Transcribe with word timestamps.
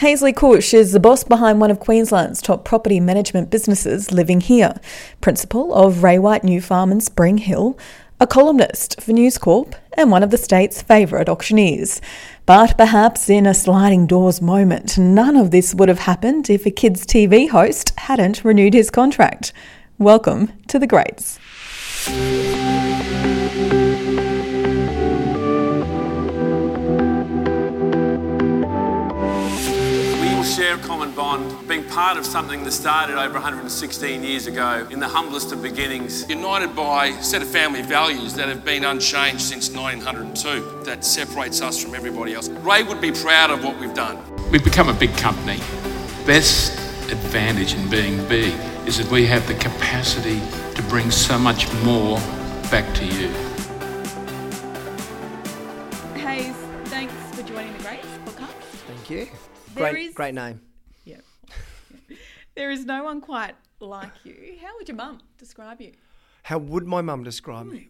Haesley 0.00 0.34
Cush 0.34 0.72
is 0.72 0.92
the 0.92 0.98
boss 0.98 1.24
behind 1.24 1.60
one 1.60 1.70
of 1.70 1.78
Queensland's 1.78 2.40
top 2.40 2.64
property 2.64 3.00
management 3.00 3.50
businesses, 3.50 4.10
Living 4.10 4.40
Here, 4.40 4.80
principal 5.20 5.74
of 5.74 6.02
Ray 6.02 6.18
White 6.18 6.42
New 6.42 6.62
Farm 6.62 6.90
in 6.90 7.02
Spring 7.02 7.36
Hill, 7.36 7.78
a 8.18 8.26
columnist 8.26 8.98
for 8.98 9.12
News 9.12 9.36
Corp, 9.36 9.74
and 9.92 10.10
one 10.10 10.22
of 10.22 10.30
the 10.30 10.38
state's 10.38 10.80
favourite 10.80 11.28
auctioneers. 11.28 12.00
But 12.46 12.78
perhaps 12.78 13.28
in 13.28 13.44
a 13.44 13.52
sliding 13.52 14.06
doors 14.06 14.40
moment, 14.40 14.96
none 14.96 15.36
of 15.36 15.50
this 15.50 15.74
would 15.74 15.90
have 15.90 15.98
happened 15.98 16.48
if 16.48 16.64
a 16.64 16.70
kids' 16.70 17.04
TV 17.04 17.50
host 17.50 17.92
hadn't 17.98 18.42
renewed 18.42 18.72
his 18.72 18.90
contract. 18.90 19.52
Welcome 19.98 20.50
to 20.68 20.78
the 20.78 20.86
Greats. 20.86 21.38
Common 31.30 31.48
bond, 31.48 31.68
being 31.68 31.84
part 31.84 32.16
of 32.16 32.26
something 32.26 32.64
that 32.64 32.72
started 32.72 33.16
over 33.16 33.34
116 33.34 34.22
years 34.22 34.46
ago 34.46 34.86
in 34.90 35.00
the 35.00 35.08
humblest 35.08 35.52
of 35.52 35.62
beginnings. 35.62 36.28
United 36.28 36.74
by 36.74 37.06
a 37.06 37.22
set 37.22 37.42
of 37.42 37.48
family 37.48 37.82
values 37.82 38.34
that 38.34 38.48
have 38.48 38.64
been 38.64 38.84
unchanged 38.84 39.40
since 39.40 39.70
1902, 39.70 40.84
that 40.84 41.04
separates 41.04 41.62
us 41.62 41.82
from 41.82 41.94
everybody 41.94 42.34
else. 42.34 42.48
Ray 42.48 42.82
would 42.82 43.00
be 43.00 43.12
proud 43.12 43.50
of 43.50 43.62
what 43.64 43.78
we've 43.78 43.94
done. 43.94 44.18
We've 44.50 44.64
become 44.64 44.88
a 44.88 44.94
big 44.94 45.16
company. 45.16 45.58
Best 46.26 46.72
advantage 47.10 47.74
in 47.74 47.88
being 47.88 48.16
big 48.28 48.54
is 48.86 48.98
that 48.98 49.10
we 49.10 49.26
have 49.26 49.46
the 49.46 49.54
capacity 49.54 50.40
to 50.74 50.82
bring 50.88 51.10
so 51.10 51.38
much 51.38 51.72
more 51.84 52.18
back 52.70 52.92
to 52.96 53.04
you. 53.04 53.28
Hayes, 56.18 56.54
thanks 56.86 57.14
for 57.34 57.42
joining 57.42 57.72
the 57.76 57.82
Greats 57.82 58.06
podcast. 58.24 58.48
Thank 58.86 59.10
you. 59.10 59.28
Great, 59.74 60.08
is, 60.08 60.14
great 60.14 60.34
name. 60.34 60.60
There 62.60 62.70
is 62.70 62.84
no 62.84 63.04
one 63.04 63.22
quite 63.22 63.54
like 63.80 64.12
you. 64.22 64.58
How 64.60 64.76
would 64.76 64.86
your 64.86 64.94
mum 64.98 65.22
describe 65.38 65.80
you? 65.80 65.92
How 66.42 66.58
would 66.58 66.86
my 66.86 67.00
mum 67.00 67.24
describe 67.24 67.64
me? 67.64 67.88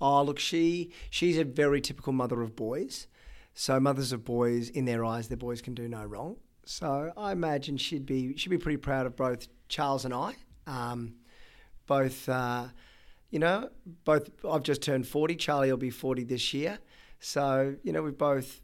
Oh, 0.00 0.22
look, 0.22 0.38
she 0.38 0.92
she's 1.10 1.38
a 1.38 1.44
very 1.44 1.80
typical 1.80 2.12
mother 2.12 2.40
of 2.40 2.54
boys. 2.54 3.08
So 3.52 3.80
mothers 3.80 4.12
of 4.12 4.24
boys, 4.24 4.68
in 4.68 4.84
their 4.84 5.04
eyes, 5.04 5.26
their 5.26 5.36
boys 5.36 5.60
can 5.60 5.74
do 5.74 5.88
no 5.88 6.04
wrong. 6.04 6.36
So 6.66 7.12
I 7.16 7.32
imagine 7.32 7.78
she'd 7.78 8.06
be 8.06 8.36
she'd 8.36 8.48
be 8.50 8.58
pretty 8.58 8.76
proud 8.76 9.06
of 9.06 9.16
both 9.16 9.48
Charles 9.68 10.04
and 10.04 10.14
I. 10.14 10.36
Um, 10.68 11.14
both, 11.88 12.28
uh, 12.28 12.68
you 13.30 13.40
know, 13.40 13.70
both. 14.04 14.30
I've 14.48 14.62
just 14.62 14.82
turned 14.82 15.08
forty. 15.08 15.34
Charlie 15.34 15.72
will 15.72 15.78
be 15.78 15.90
forty 15.90 16.22
this 16.22 16.54
year. 16.54 16.78
So 17.18 17.74
you 17.82 17.92
know, 17.92 18.04
we've 18.04 18.16
both 18.16 18.60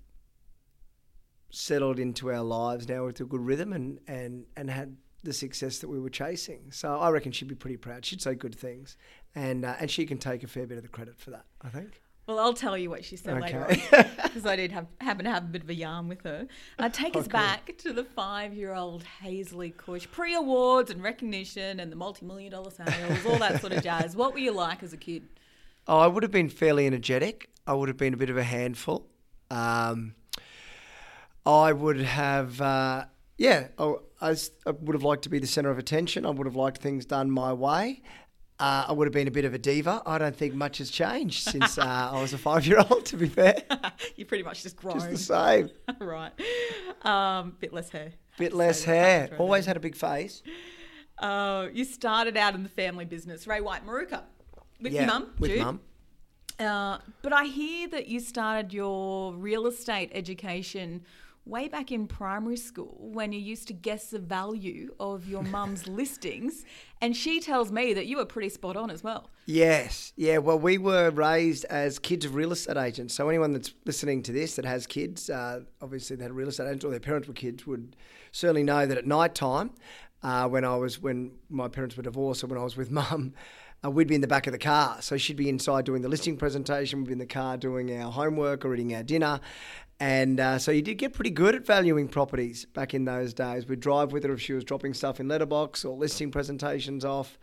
settled 1.55 1.99
into 1.99 2.31
our 2.31 2.43
lives 2.43 2.89
now 2.89 3.07
with 3.07 3.21
a 3.21 3.25
good 3.25 3.41
rhythm 3.41 3.73
and, 3.73 3.99
and, 4.07 4.45
and 4.57 4.71
had 4.71 4.97
the 5.23 5.33
success 5.33 5.79
that 5.79 5.89
we 5.89 5.99
were 5.99 6.11
chasing. 6.11 6.71
So 6.71 6.99
I 6.99 7.11
reckon 7.11 7.33
she'd 7.33 7.49
be 7.49 7.55
pretty 7.55 7.77
proud. 7.77 8.05
She'd 8.05 8.23
say 8.23 8.35
good 8.35 8.55
things, 8.55 8.97
and 9.35 9.65
uh, 9.65 9.75
and 9.81 9.91
she 9.91 10.07
can 10.07 10.19
take 10.19 10.43
a 10.43 10.47
fair 10.47 10.67
bit 10.67 10.77
of 10.77 10.83
the 10.83 10.89
credit 10.89 11.19
for 11.19 11.31
that. 11.31 11.47
I 11.63 11.69
think. 11.69 12.03
Well, 12.27 12.39
I'll 12.39 12.55
tell 12.55 12.79
you 12.79 12.89
what 12.89 13.05
she 13.05 13.17
said 13.17 13.37
okay. 13.37 13.59
later 13.59 13.67
on 13.93 14.07
because 14.23 14.47
I 14.47 14.57
did 14.57 14.73
have, 14.73 14.87
happen 14.99 15.27
to 15.27 15.31
have 15.31 15.45
a 15.45 15.47
bit 15.49 15.63
of 15.63 15.69
a 15.69 15.75
yarn 15.75 16.09
with 16.09 16.23
her. 16.23 16.47
Uh, 16.79 16.89
take 16.89 17.17
oh, 17.17 17.21
us 17.21 17.29
back 17.29 17.77
to 17.79 17.93
the 17.93 18.03
five-year-old 18.03 19.05
Haesley 19.23 19.77
Cush, 19.77 20.11
pre-awards 20.11 20.91
and 20.91 21.03
recognition 21.03 21.81
and 21.81 21.93
the 21.93 21.97
multi-million 21.97 22.53
dollar 22.53 22.71
sales, 22.71 23.27
all 23.27 23.37
that 23.37 23.61
sort 23.61 23.75
of 23.75 23.83
jazz. 23.83 24.17
What 24.17 24.33
were 24.33 24.39
you 24.39 24.53
like 24.53 24.83
as 24.83 24.95
a 24.95 24.97
kid? 24.97 25.25
Oh, 25.87 25.99
I 25.99 26.07
would 26.07 26.23
have 26.23 26.33
been 26.33 26.49
fairly 26.49 26.87
energetic. 26.87 27.51
I 27.67 27.75
would 27.75 27.89
have 27.89 27.99
been 27.99 28.15
a 28.15 28.17
bit 28.17 28.31
of 28.31 28.39
a 28.39 28.43
handful. 28.43 29.07
Um, 29.51 30.15
I 31.47 31.73
would 31.73 32.01
have, 32.01 32.61
uh, 32.61 33.05
yeah, 33.37 33.69
I, 33.79 33.95
I, 34.21 34.37
would 34.67 34.95
have 34.95 35.03
liked 35.03 35.25
to 35.25 35.29
be 35.29 35.39
the 35.39 35.47
centre 35.47 35.71
of 35.71 35.79
attention. 35.79 36.25
I 36.25 36.31
would 36.31 36.47
have 36.47 36.57
liked 36.57 36.81
things 36.81 37.05
done 37.05 37.31
my 37.31 37.53
way. 37.53 38.03
Uh, 38.59 38.87
I 38.89 38.93
would 38.93 39.07
have 39.07 39.13
been 39.13 39.29
a 39.29 39.33
bit 39.33 39.45
of 39.45 39.53
a 39.53 39.59
diva. 39.59 40.01
I 40.07 40.17
don't 40.17 40.35
think 40.35 40.55
much 40.55 40.79
has 40.79 40.89
changed 40.89 41.43
since 41.43 41.77
uh, 41.77 42.11
I 42.13 42.21
was 42.23 42.33
a 42.33 42.39
five-year-old. 42.39 43.05
To 43.07 43.17
be 43.17 43.29
fair, 43.29 43.57
you 44.17 44.25
pretty 44.25 44.45
much 44.45 44.63
just 44.63 44.77
grown. 44.77 44.95
Just 44.95 45.11
the 45.11 45.19
same. 45.19 45.71
right. 46.01 46.33
Um, 47.03 47.57
bit 47.59 47.73
less 47.73 47.91
hair. 47.91 48.13
Bit 48.39 48.53
less 48.53 48.85
hair. 48.85 49.31
Always 49.39 49.67
had 49.67 49.77
a 49.77 49.81
big 49.81 49.97
face. 49.97 50.43
Uh, 51.19 51.69
you 51.73 51.85
started 51.85 52.37
out 52.37 52.55
in 52.55 52.63
the 52.63 52.69
family 52.69 53.05
business, 53.05 53.47
Ray 53.47 53.61
White 53.61 53.85
Moorooka, 53.87 54.23
with 54.81 54.93
yeah, 54.93 55.01
your 55.03 55.07
mum. 55.09 55.35
With 55.39 55.59
mum. 55.59 55.81
Uh, 56.59 56.99
but 57.23 57.33
I 57.33 57.45
hear 57.47 57.89
that 57.89 58.07
you 58.07 58.21
started 58.21 58.73
your 58.73 59.35
real 59.35 59.67
estate 59.67 60.11
education 60.15 61.05
way 61.47 61.69
back 61.69 61.93
in 61.93 62.07
primary 62.07 62.57
school 62.57 62.97
when 62.99 63.33
you 63.33 63.39
used 63.39 63.67
to 63.69 63.75
guess 63.75 64.11
the 64.11 64.19
value 64.19 64.95
of 64.99 65.29
your 65.29 65.43
mum's 65.57 65.87
listings. 65.87 66.65
And 67.01 67.17
she 67.17 67.41
tells 67.41 67.71
me 67.71 67.93
that 67.95 68.07
you 68.07 68.17
were 68.17 68.25
pretty 68.25 68.49
spot 68.49 68.77
on 68.77 68.91
as 68.91 69.05
well. 69.05 69.29
Yes. 69.47 70.13
Yeah. 70.17 70.39
Well, 70.39 70.59
we 70.59 70.79
were 70.79 71.11
raised 71.11 71.67
as 71.67 71.99
kids 71.99 72.25
of 72.25 72.35
real 72.35 72.53
estate 72.53 72.79
agents. 72.79 73.15
So 73.15 73.29
anyone 73.29 73.53
that's 73.53 73.75
listening 73.85 74.23
to 74.23 74.33
this 74.33 74.57
that 74.57 74.65
has 74.65 74.87
kids, 74.87 75.29
uh, 75.29 75.61
obviously 75.83 76.17
they 76.17 76.23
had 76.23 76.33
real 76.33 76.49
estate 76.49 76.67
agents 76.67 76.85
or 76.85 76.91
their 76.91 77.01
parents 77.01 77.29
were 77.29 77.35
kids, 77.35 77.67
would 77.67 77.95
certainly 78.33 78.63
know 78.63 78.87
that 78.87 78.97
at 78.97 79.07
night 79.07 79.35
time, 79.35 79.71
uh, 80.23 80.49
when 80.49 80.65
I 80.65 80.75
was 80.77 81.01
when 81.03 81.33
my 81.51 81.69
parents 81.69 81.97
were 81.97 82.03
divorced 82.03 82.43
or 82.43 82.47
when 82.47 82.59
I 82.59 82.65
was 82.65 82.77
with 82.77 82.91
mum, 82.91 83.35
uh, 83.85 83.91
we'd 83.91 84.09
be 84.09 84.15
in 84.15 84.21
the 84.21 84.27
back 84.27 84.47
of 84.47 84.53
the 84.53 84.59
car. 84.59 85.01
So 85.03 85.17
she'd 85.17 85.37
be 85.37 85.49
inside 85.49 85.85
doing 85.85 86.03
the 86.03 86.09
listing 86.09 86.37
presentation, 86.37 87.01
we'd 87.01 87.09
be 87.09 87.13
in 87.13 87.19
the 87.19 87.27
car 87.27 87.57
doing 87.57 87.97
our 88.01 88.11
homework 88.11 88.65
or 88.65 88.75
eating 88.75 88.95
our 88.95 89.03
dinner. 89.03 89.41
And 90.01 90.41
uh, 90.41 90.59
so 90.59 90.73
you 90.73 90.83
did 90.83 90.97
get 90.99 91.13
pretty 91.13 91.31
good 91.31 91.55
at 91.55 91.65
valuing 91.65 92.09
properties 92.09 92.65
back 92.65 92.95
in 92.95 93.05
those 93.05 93.33
days. 93.33 93.67
We'd 93.67 93.81
drive 93.81 94.13
with 94.13 94.25
her 94.25 94.33
if 94.33 94.41
she 94.41 94.53
was 94.53 94.65
dropping 94.65 94.95
stuff 94.95 95.21
in 95.21 95.29
letterbox 95.29 95.85
or 95.85 95.97
listing 95.97 96.31
presentations 96.31 97.05
off. 97.05 97.39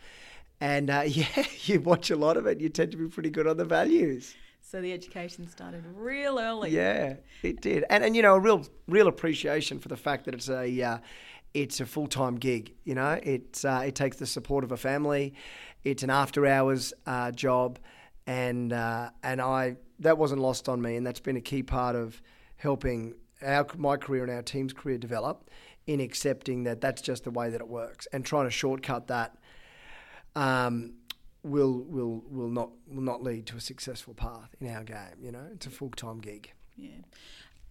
And 0.59 0.89
uh, 0.89 1.03
yeah, 1.07 1.45
you 1.63 1.79
watch 1.79 2.11
a 2.11 2.15
lot 2.15 2.37
of 2.37 2.45
it. 2.45 2.59
You 2.59 2.69
tend 2.69 2.91
to 2.91 2.97
be 2.97 3.07
pretty 3.07 3.29
good 3.29 3.47
on 3.47 3.57
the 3.57 3.65
values. 3.65 4.35
So 4.63 4.79
the 4.79 4.93
education 4.93 5.49
started 5.49 5.83
real 5.95 6.39
early. 6.39 6.69
Yeah, 6.69 7.15
it 7.41 7.61
did, 7.61 7.83
and 7.89 8.05
and 8.05 8.15
you 8.15 8.21
know 8.21 8.35
a 8.35 8.39
real 8.39 8.65
real 8.87 9.07
appreciation 9.07 9.79
for 9.79 9.89
the 9.89 9.97
fact 9.97 10.25
that 10.25 10.35
it's 10.35 10.49
a 10.49 10.81
uh, 10.81 10.97
it's 11.53 11.79
a 11.81 11.85
full 11.85 12.07
time 12.07 12.35
gig. 12.35 12.73
You 12.85 12.95
know, 12.95 13.19
it 13.23 13.63
uh, 13.65 13.81
it 13.85 13.95
takes 13.95 14.17
the 14.17 14.25
support 14.25 14.63
of 14.63 14.71
a 14.71 14.77
family. 14.77 15.33
It's 15.83 16.03
an 16.03 16.09
after 16.09 16.45
hours 16.45 16.93
uh, 17.05 17.31
job, 17.31 17.79
and 18.27 18.71
uh, 18.71 19.09
and 19.23 19.41
I 19.41 19.77
that 19.99 20.17
wasn't 20.17 20.41
lost 20.41 20.69
on 20.69 20.81
me, 20.81 20.95
and 20.95 21.05
that's 21.05 21.19
been 21.19 21.37
a 21.37 21.41
key 21.41 21.63
part 21.63 21.95
of 21.95 22.21
helping 22.57 23.15
our 23.41 23.65
my 23.77 23.97
career 23.97 24.23
and 24.23 24.31
our 24.31 24.41
team's 24.41 24.73
career 24.73 24.97
develop 24.97 25.49
in 25.87 25.99
accepting 25.99 26.63
that 26.63 26.79
that's 26.81 27.01
just 27.01 27.23
the 27.23 27.31
way 27.31 27.49
that 27.49 27.59
it 27.59 27.67
works 27.67 28.07
and 28.13 28.23
trying 28.23 28.45
to 28.45 28.51
shortcut 28.51 29.07
that 29.07 29.35
um, 30.35 30.93
will 31.43 31.83
will 31.83 32.23
will 32.29 32.49
not 32.49 32.69
will 32.87 33.01
not 33.01 33.23
lead 33.23 33.47
to 33.47 33.57
a 33.57 33.61
successful 33.61 34.13
path 34.13 34.55
in 34.59 34.69
our 34.69 34.83
game. 34.83 35.17
You 35.21 35.31
know, 35.31 35.47
it's 35.53 35.65
a 35.65 35.69
full 35.69 35.89
time 35.89 36.19
gig. 36.19 36.51
Yeah. 36.75 36.89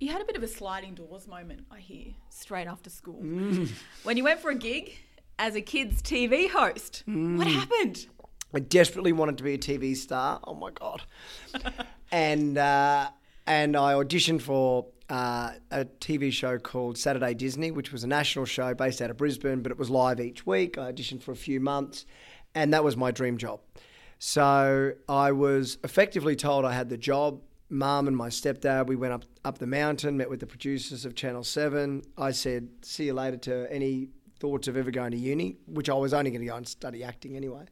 You 0.01 0.11
had 0.11 0.23
a 0.23 0.25
bit 0.25 0.37
of 0.37 0.43
a 0.43 0.49
sliding 0.49 0.95
doors 0.95 1.29
moment, 1.29 1.67
I 1.71 1.79
hear, 1.79 2.15
straight 2.31 2.67
after 2.67 2.89
school. 2.89 3.21
Mm. 3.23 3.69
When 4.03 4.17
you 4.17 4.25
went 4.25 4.41
for 4.41 4.51
a 4.51 4.55
gig 4.55 4.95
as 5.41 5.57
a 5.57 5.63
kids' 5.63 6.03
TV 6.03 6.51
host. 6.51 7.03
Mm. 7.09 7.39
What 7.39 7.47
happened? 7.47 8.07
I 8.55 8.61
desperately 8.61 9.13
wanted 9.13 9.39
to 9.39 9.45
be 9.45 9.55
a 9.55 9.59
TV 9.59 9.97
star. 9.97 10.39
Oh 10.45 10.55
my 10.55 10.71
god! 10.71 11.03
and 12.13 12.59
uh, 12.59 13.09
and 13.47 13.77
I 13.77 13.95
auditioned 13.95 14.43
for 14.43 14.87
uh, 15.09 15.53
a 15.71 15.87
TV 15.87 16.31
show 16.31 16.59
called 16.59 16.99
Saturday 16.99 17.33
Disney, 17.35 17.71
which 17.71 17.91
was 17.91 18.05
a 18.05 18.07
national 18.07 18.45
show 18.45 18.75
based 18.75 19.01
out 19.01 19.11
of 19.11 19.17
Brisbane, 19.17 19.63
but 19.63 19.73
it 19.73 19.79
was 19.79 19.89
live 19.89 20.21
each 20.21 20.47
week. 20.47 20.77
I 20.77 20.93
auditioned 20.93 21.23
for 21.23 21.33
a 21.33 21.37
few 21.37 21.59
months, 21.59 22.05
and 22.55 22.75
that 22.75 22.85
was 22.85 22.97
my 22.97 23.11
dream 23.11 23.39
job. 23.39 23.61
So 24.19 24.93
I 25.09 25.33
was 25.33 25.79
effectively 25.83 26.37
told 26.37 26.67
I 26.67 26.73
had 26.73 26.91
the 26.91 26.99
job. 26.99 27.41
Mum 27.73 28.09
and 28.09 28.17
my 28.17 28.29
stepdad, 28.29 28.89
we 28.89 28.97
went 28.97 29.15
up 29.15 29.25
up 29.45 29.59
the 29.59 29.67
mountain, 29.67 30.19
met 30.19 30.29
with 30.29 30.41
the 30.41 30.47
producers 30.47 31.07
of 31.07 31.15
Channel 31.15 31.45
Seven. 31.45 32.03
I 32.19 32.33
said, 32.33 32.69
"See 32.83 33.07
you 33.07 33.15
later." 33.15 33.39
To 33.39 33.73
any 33.73 34.09
thoughts 34.41 34.67
of 34.67 34.77
ever 34.77 34.91
going 34.91 35.13
to 35.13 35.19
uni, 35.19 35.57
which 35.67 35.89
I 35.89 35.95
was 35.95 36.13
only 36.13 36.31
going 36.31 36.41
to 36.41 36.47
go 36.47 36.57
and 36.57 36.67
study 36.67 37.05
acting 37.05 37.37
anyway. 37.37 37.67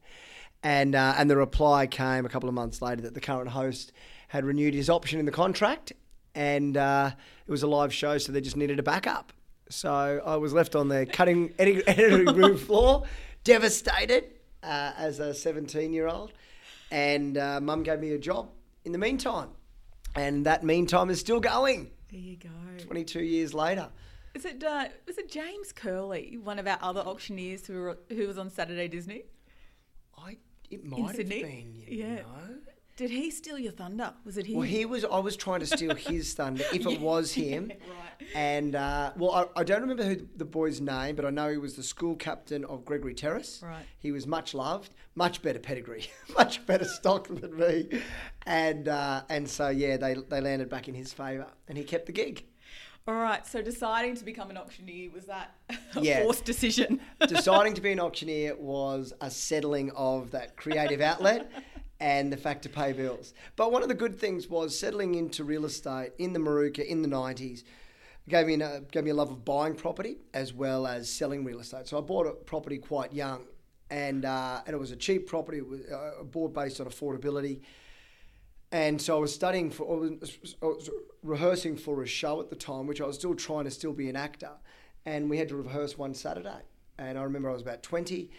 And 0.62 0.94
uh, 0.94 1.15
and 1.17 1.31
the 1.31 1.37
reply 1.37 1.87
came 1.87 2.26
a 2.26 2.29
couple 2.29 2.49
of 2.49 2.55
months 2.55 2.82
later 2.82 3.03
that 3.03 3.15
the 3.15 3.20
current 3.20 3.49
host 3.50 3.93
had 4.29 4.44
renewed 4.44 4.75
his 4.75 4.91
option 4.91 5.19
in 5.19 5.26
the 5.26 5.32
contract, 5.32 5.93
and 6.35 6.76
uh, 6.76 7.11
it 7.47 7.50
was 7.50 7.62
a 7.62 7.67
live 7.67 7.93
show, 7.93 8.19
so 8.19 8.32
they 8.32 8.41
just 8.41 8.56
needed 8.56 8.79
a 8.79 8.82
backup. 8.82 9.32
So 9.70 10.20
I 10.25 10.37
was 10.37 10.53
left 10.53 10.75
on 10.75 10.88
the 10.88 11.06
cutting 11.06 11.55
editing 11.59 12.26
room 12.35 12.56
floor, 12.67 13.05
devastated 13.44 14.25
uh, 14.62 14.93
as 14.97 15.20
a 15.20 15.32
17 15.32 15.93
year 15.93 16.09
old, 16.09 16.32
and 16.91 17.38
uh, 17.38 17.61
Mum 17.61 17.85
gave 17.85 18.00
me 18.00 18.12
a 18.12 18.19
job 18.19 18.50
in 18.85 18.93
the 18.93 18.99
meantime, 18.99 19.50
and 20.17 20.44
that 20.47 20.65
meantime 20.65 21.09
is 21.09 21.20
still 21.20 21.41
going. 21.41 21.91
There 22.11 22.20
you 22.20 22.37
go. 22.37 22.49
22 22.85 23.20
years 23.20 23.55
later. 23.55 23.88
Is 24.38 24.44
it 24.44 24.62
uh, 24.62 24.85
was 25.05 25.19
it 25.19 25.29
James 25.29 25.73
Curley, 25.73 26.38
one 26.40 26.61
of 26.61 26.69
our 26.69 26.79
other 26.81 27.00
auctioneers 27.00 27.67
who 27.67 27.81
were, 27.81 27.99
who 28.08 28.29
was 28.29 28.38
on 28.38 28.50
Saturday 28.50 28.87
Disney? 28.87 29.25
I 30.17 30.37
it 30.70 30.85
might 30.85 31.17
have 31.17 31.29
been. 31.29 31.82
yeah. 31.88 32.17
Know. 32.19 32.58
Did 32.96 33.11
he 33.11 33.32
steal 33.32 33.58
your 33.58 33.73
thunder? 33.73 34.12
Was 34.25 34.38
it 34.38 34.46
him? 34.46 34.58
Well, 34.58 34.69
he 34.69 34.85
was. 34.85 35.05
I 35.05 35.19
was 35.19 35.37
trying 35.37 35.58
to 35.58 35.67
steal 35.67 35.93
his 35.96 36.35
thunder 36.35 36.62
if 36.73 36.87
it 36.87 37.00
was 37.00 37.32
him. 37.32 37.73
right. 38.20 38.29
And 38.32 38.76
uh, 38.76 39.11
well, 39.17 39.50
I, 39.56 39.61
I 39.61 39.64
don't 39.64 39.81
remember 39.81 40.05
who 40.05 40.29
the 40.37 40.44
boy's 40.44 40.81
name, 40.81 41.17
but 41.17 41.25
I 41.25 41.31
know 41.31 41.50
he 41.50 41.56
was 41.58 41.75
the 41.75 41.82
school 41.82 42.14
captain 42.14 42.64
of 42.67 42.84
Gregory 42.84 43.14
Terrace. 43.14 43.61
Right. 43.61 43.84
He 43.99 44.12
was 44.12 44.25
much 44.25 44.55
loved, 44.55 44.94
much 45.17 45.43
better 45.43 45.58
pedigree, 45.58 46.06
much 46.37 46.64
better 46.64 46.84
stock 46.84 47.26
than 47.26 47.56
me, 47.58 47.88
and 48.46 48.87
uh, 48.87 49.23
and 49.29 49.50
so 49.50 49.69
yeah, 49.69 49.96
they 49.96 50.14
they 50.14 50.41
landed 50.41 50.69
back 50.69 50.87
in 50.87 50.94
his 50.94 51.12
favour, 51.12 51.49
and 51.67 51.76
he 51.76 51.82
kept 51.82 52.06
the 52.06 52.12
gig. 52.12 52.44
All 53.08 53.14
right. 53.14 53.46
So 53.46 53.62
deciding 53.62 54.16
to 54.16 54.25
become 54.25 54.50
an 54.50 54.58
auctioneer 54.58 55.08
was 55.10 55.25
that 55.25 55.55
a 55.96 56.00
Yeah. 56.02 56.22
forced 56.22 56.44
decision? 56.44 57.00
Deciding 57.26 57.72
to 57.72 57.81
be 57.81 57.90
an 57.90 58.00
auctioneer 58.00 58.55
was 58.55 59.14
a 59.22 59.31
settling 59.31 59.90
of 59.93 60.31
that 60.32 60.58
creative 60.58 61.00
outlet 61.00 61.50
and 62.00 62.31
the 62.31 62.37
fact 62.37 62.64
to 62.64 62.69
pay 62.69 62.93
bills. 62.93 63.32
But 63.56 63.72
one 63.72 63.82
of 63.82 63.88
the 63.88 63.94
good 63.94 64.20
things 64.20 64.49
was 64.49 64.78
settling 64.78 65.14
into 65.14 65.43
real 65.43 65.64
estate 65.64 66.10
in 66.19 66.34
the 66.34 66.38
Moorooka 66.38 66.84
in 66.84 67.00
the 67.00 67.08
90s 67.08 67.64
gave 68.28 68.46
me, 68.46 68.60
a, 68.60 68.82
gave 68.93 69.05
me 69.05 69.10
a 69.10 69.14
love 69.14 69.31
of 69.31 69.43
buying 69.43 69.75
property 69.75 70.19
as 70.34 70.52
well 70.52 70.87
as 70.87 71.08
selling 71.08 71.44
real 71.44 71.60
estate. 71.60 71.88
So 71.88 71.96
I 71.96 72.02
bought 72.02 72.26
a 72.26 72.32
property 72.32 72.76
quite 72.76 73.14
young 73.14 73.46
and, 73.88 74.26
uh, 74.26 74.60
and 74.66 74.75
it 74.75 74.78
was 74.78 74.90
a 74.90 74.96
cheap 74.96 75.26
property. 75.26 75.58
It 75.58 75.66
was 75.66 75.81
uh, 75.90 76.25
bought 76.25 76.52
based 76.52 76.78
on 76.78 76.87
affordability. 76.87 77.60
And 78.70 79.00
so 79.00 79.17
I 79.17 79.20
was 79.20 79.35
studying 79.35 79.70
for, 79.70 79.85
I 79.91 79.99
was, 79.99 80.56
I 80.62 80.67
was 80.67 80.91
rehearsing 81.23 81.76
for 81.76 82.03
a 82.03 82.06
show 82.06 82.41
at 82.41 82.50
the 82.50 82.56
time, 82.56 82.87
which 82.87 83.00
I 83.00 83.06
was 83.06 83.17
still 83.17 83.35
trying 83.35 83.65
to 83.65 83.70
still 83.70 83.93
be 83.93 84.09
an 84.11 84.17
actor. 84.17 84.53
And 85.06 85.31
we 85.31 85.38
had 85.38 85.49
to 85.49 85.56
rehearse 85.56 85.97
one 85.97 86.15
Saturday. 86.15 86.61
And 86.99 87.19
I 87.19 87.23
remember 87.23 87.49
I 87.49 87.55
was 87.55 87.62
about 87.62 87.82
20. 87.82 88.31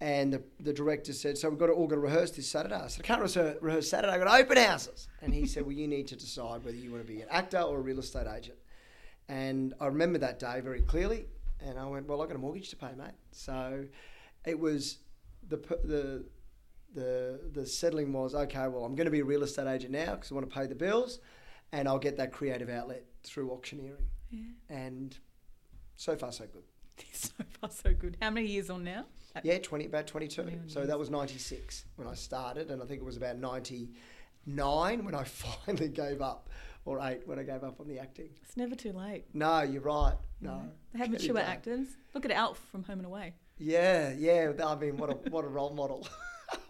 And 0.00 0.32
the, 0.32 0.42
the 0.60 0.72
director 0.72 1.12
said, 1.12 1.36
So 1.36 1.50
we've 1.50 1.58
got 1.58 1.66
to 1.66 1.72
all 1.72 1.86
got 1.86 1.96
to 1.96 2.00
rehearse 2.00 2.30
this 2.30 2.48
Saturday. 2.48 2.76
I 2.76 2.86
said, 2.86 3.04
I 3.04 3.06
can't 3.06 3.20
rehearse, 3.20 3.56
rehearse 3.60 3.90
Saturday, 3.90 4.12
I've 4.12 4.22
got 4.22 4.40
open 4.40 4.56
houses. 4.56 5.08
And 5.20 5.34
he 5.34 5.44
said, 5.46 5.64
Well, 5.64 5.72
you 5.72 5.88
need 5.88 6.06
to 6.08 6.16
decide 6.16 6.64
whether 6.64 6.76
you 6.76 6.92
want 6.92 7.06
to 7.06 7.12
be 7.12 7.20
an 7.20 7.28
actor 7.30 7.58
or 7.58 7.78
a 7.78 7.80
real 7.80 7.98
estate 7.98 8.28
agent. 8.28 8.58
And 9.28 9.74
I 9.80 9.86
remember 9.86 10.18
that 10.20 10.38
day 10.38 10.60
very 10.60 10.82
clearly. 10.82 11.26
And 11.60 11.78
I 11.78 11.86
went, 11.86 12.06
Well, 12.06 12.22
I've 12.22 12.28
got 12.28 12.36
a 12.36 12.38
mortgage 12.38 12.70
to 12.70 12.76
pay, 12.76 12.92
mate. 12.96 13.10
So 13.32 13.84
it 14.46 14.58
was 14.58 14.98
the, 15.48 15.56
the, 15.84 16.24
the, 16.94 17.40
the 17.52 17.66
settling 17.66 18.12
was, 18.12 18.34
okay, 18.34 18.68
well, 18.68 18.84
I'm 18.84 18.94
going 18.94 19.06
to 19.06 19.10
be 19.10 19.20
a 19.20 19.24
real 19.24 19.42
estate 19.42 19.66
agent 19.66 19.92
now 19.92 20.14
because 20.14 20.30
I 20.30 20.34
want 20.34 20.48
to 20.48 20.54
pay 20.54 20.66
the 20.66 20.74
bills 20.74 21.20
and 21.72 21.88
I'll 21.88 21.98
get 21.98 22.16
that 22.16 22.32
creative 22.32 22.68
outlet 22.68 23.04
through 23.22 23.50
auctioneering. 23.50 24.06
Yeah. 24.30 24.40
And 24.68 25.16
so 25.96 26.16
far, 26.16 26.32
so 26.32 26.46
good. 26.46 26.62
so 27.12 27.30
far, 27.60 27.70
so 27.70 27.92
good. 27.94 28.16
How 28.20 28.30
many 28.30 28.46
years 28.46 28.70
on 28.70 28.84
now? 28.84 29.04
Yeah, 29.42 29.58
20, 29.58 29.86
about 29.86 30.06
22. 30.06 30.62
So 30.66 30.84
that 30.84 30.98
was 30.98 31.10
96 31.10 31.84
when 31.96 32.08
I 32.08 32.14
started, 32.14 32.70
and 32.70 32.82
I 32.82 32.86
think 32.86 33.00
it 33.00 33.04
was 33.04 33.16
about 33.16 33.36
99 33.36 35.04
when 35.04 35.14
I 35.14 35.24
finally 35.24 35.88
gave 35.88 36.20
up, 36.20 36.48
or 36.84 37.00
8 37.00 37.20
when 37.26 37.38
I 37.38 37.42
gave 37.42 37.62
up 37.62 37.78
on 37.78 37.86
the 37.86 37.98
acting. 37.98 38.30
It's 38.42 38.56
never 38.56 38.74
too 38.74 38.92
late. 38.92 39.26
No, 39.34 39.62
you're 39.62 39.82
right. 39.82 40.14
No. 40.40 40.62
They 40.92 40.98
have 41.00 41.10
mature 41.10 41.38
actors. 41.38 41.86
Look 42.14 42.24
at 42.24 42.30
Alf 42.32 42.58
from 42.72 42.82
Home 42.84 42.98
and 42.98 43.06
Away. 43.06 43.34
Yeah, 43.58 44.12
yeah. 44.16 44.52
I 44.64 44.74
mean, 44.76 44.96
what 44.96 45.10
a, 45.10 45.30
what 45.30 45.44
a 45.44 45.48
role 45.48 45.74
model. 45.74 46.08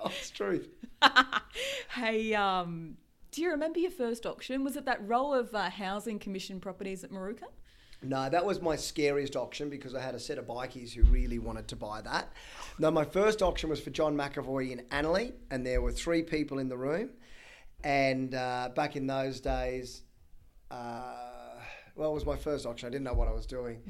it's 0.06 0.31
truth. 0.31 0.69
Hey, 1.95 2.35
um, 2.35 2.97
do 3.33 3.43
you 3.43 3.50
remember 3.50 3.79
your 3.79 3.91
first 3.91 4.27
auction? 4.27 4.62
Was 4.62 4.77
it 4.77 4.85
that 4.85 5.06
row 5.06 5.33
of 5.33 5.55
uh, 5.55 5.71
housing 5.71 6.19
commission 6.19 6.61
properties 6.61 7.03
at 7.03 7.11
Moorooka? 7.11 7.45
No, 8.03 8.31
that 8.31 8.45
was 8.45 8.62
my 8.62 8.77
scariest 8.77 9.35
auction 9.35 9.69
because 9.69 9.95
I 9.95 10.00
had 10.00 10.15
a 10.15 10.21
set 10.21 10.39
of 10.39 10.47
bikies 10.47 10.93
who 10.93 11.03
really 11.05 11.41
wanted 11.41 11.67
to 11.69 11.77
buy 11.77 12.00
that. 12.03 12.33
No, 12.79 12.91
my 12.91 13.05
first 13.05 13.43
auction 13.43 13.71
was 13.71 13.81
for 13.81 13.91
John 13.91 14.17
McAvoy 14.17 14.71
in 14.71 14.83
Annerley, 14.93 15.33
and 15.50 15.67
there 15.67 15.81
were 15.81 15.91
three 15.91 16.23
people 16.23 16.61
in 16.61 16.69
the 16.69 16.77
room. 16.77 17.11
And 17.83 18.35
uh, 18.35 18.71
back 18.75 18.95
in 18.95 19.06
those 19.06 19.41
days, 19.41 20.03
uh, 20.71 21.15
well, 21.97 22.11
it 22.11 22.15
was 22.15 22.27
my 22.27 22.37
first 22.37 22.67
auction. 22.67 22.87
I 22.87 22.91
didn't 22.91 23.05
know 23.05 23.15
what 23.15 23.29
I 23.29 23.33
was 23.33 23.47
doing. 23.47 23.83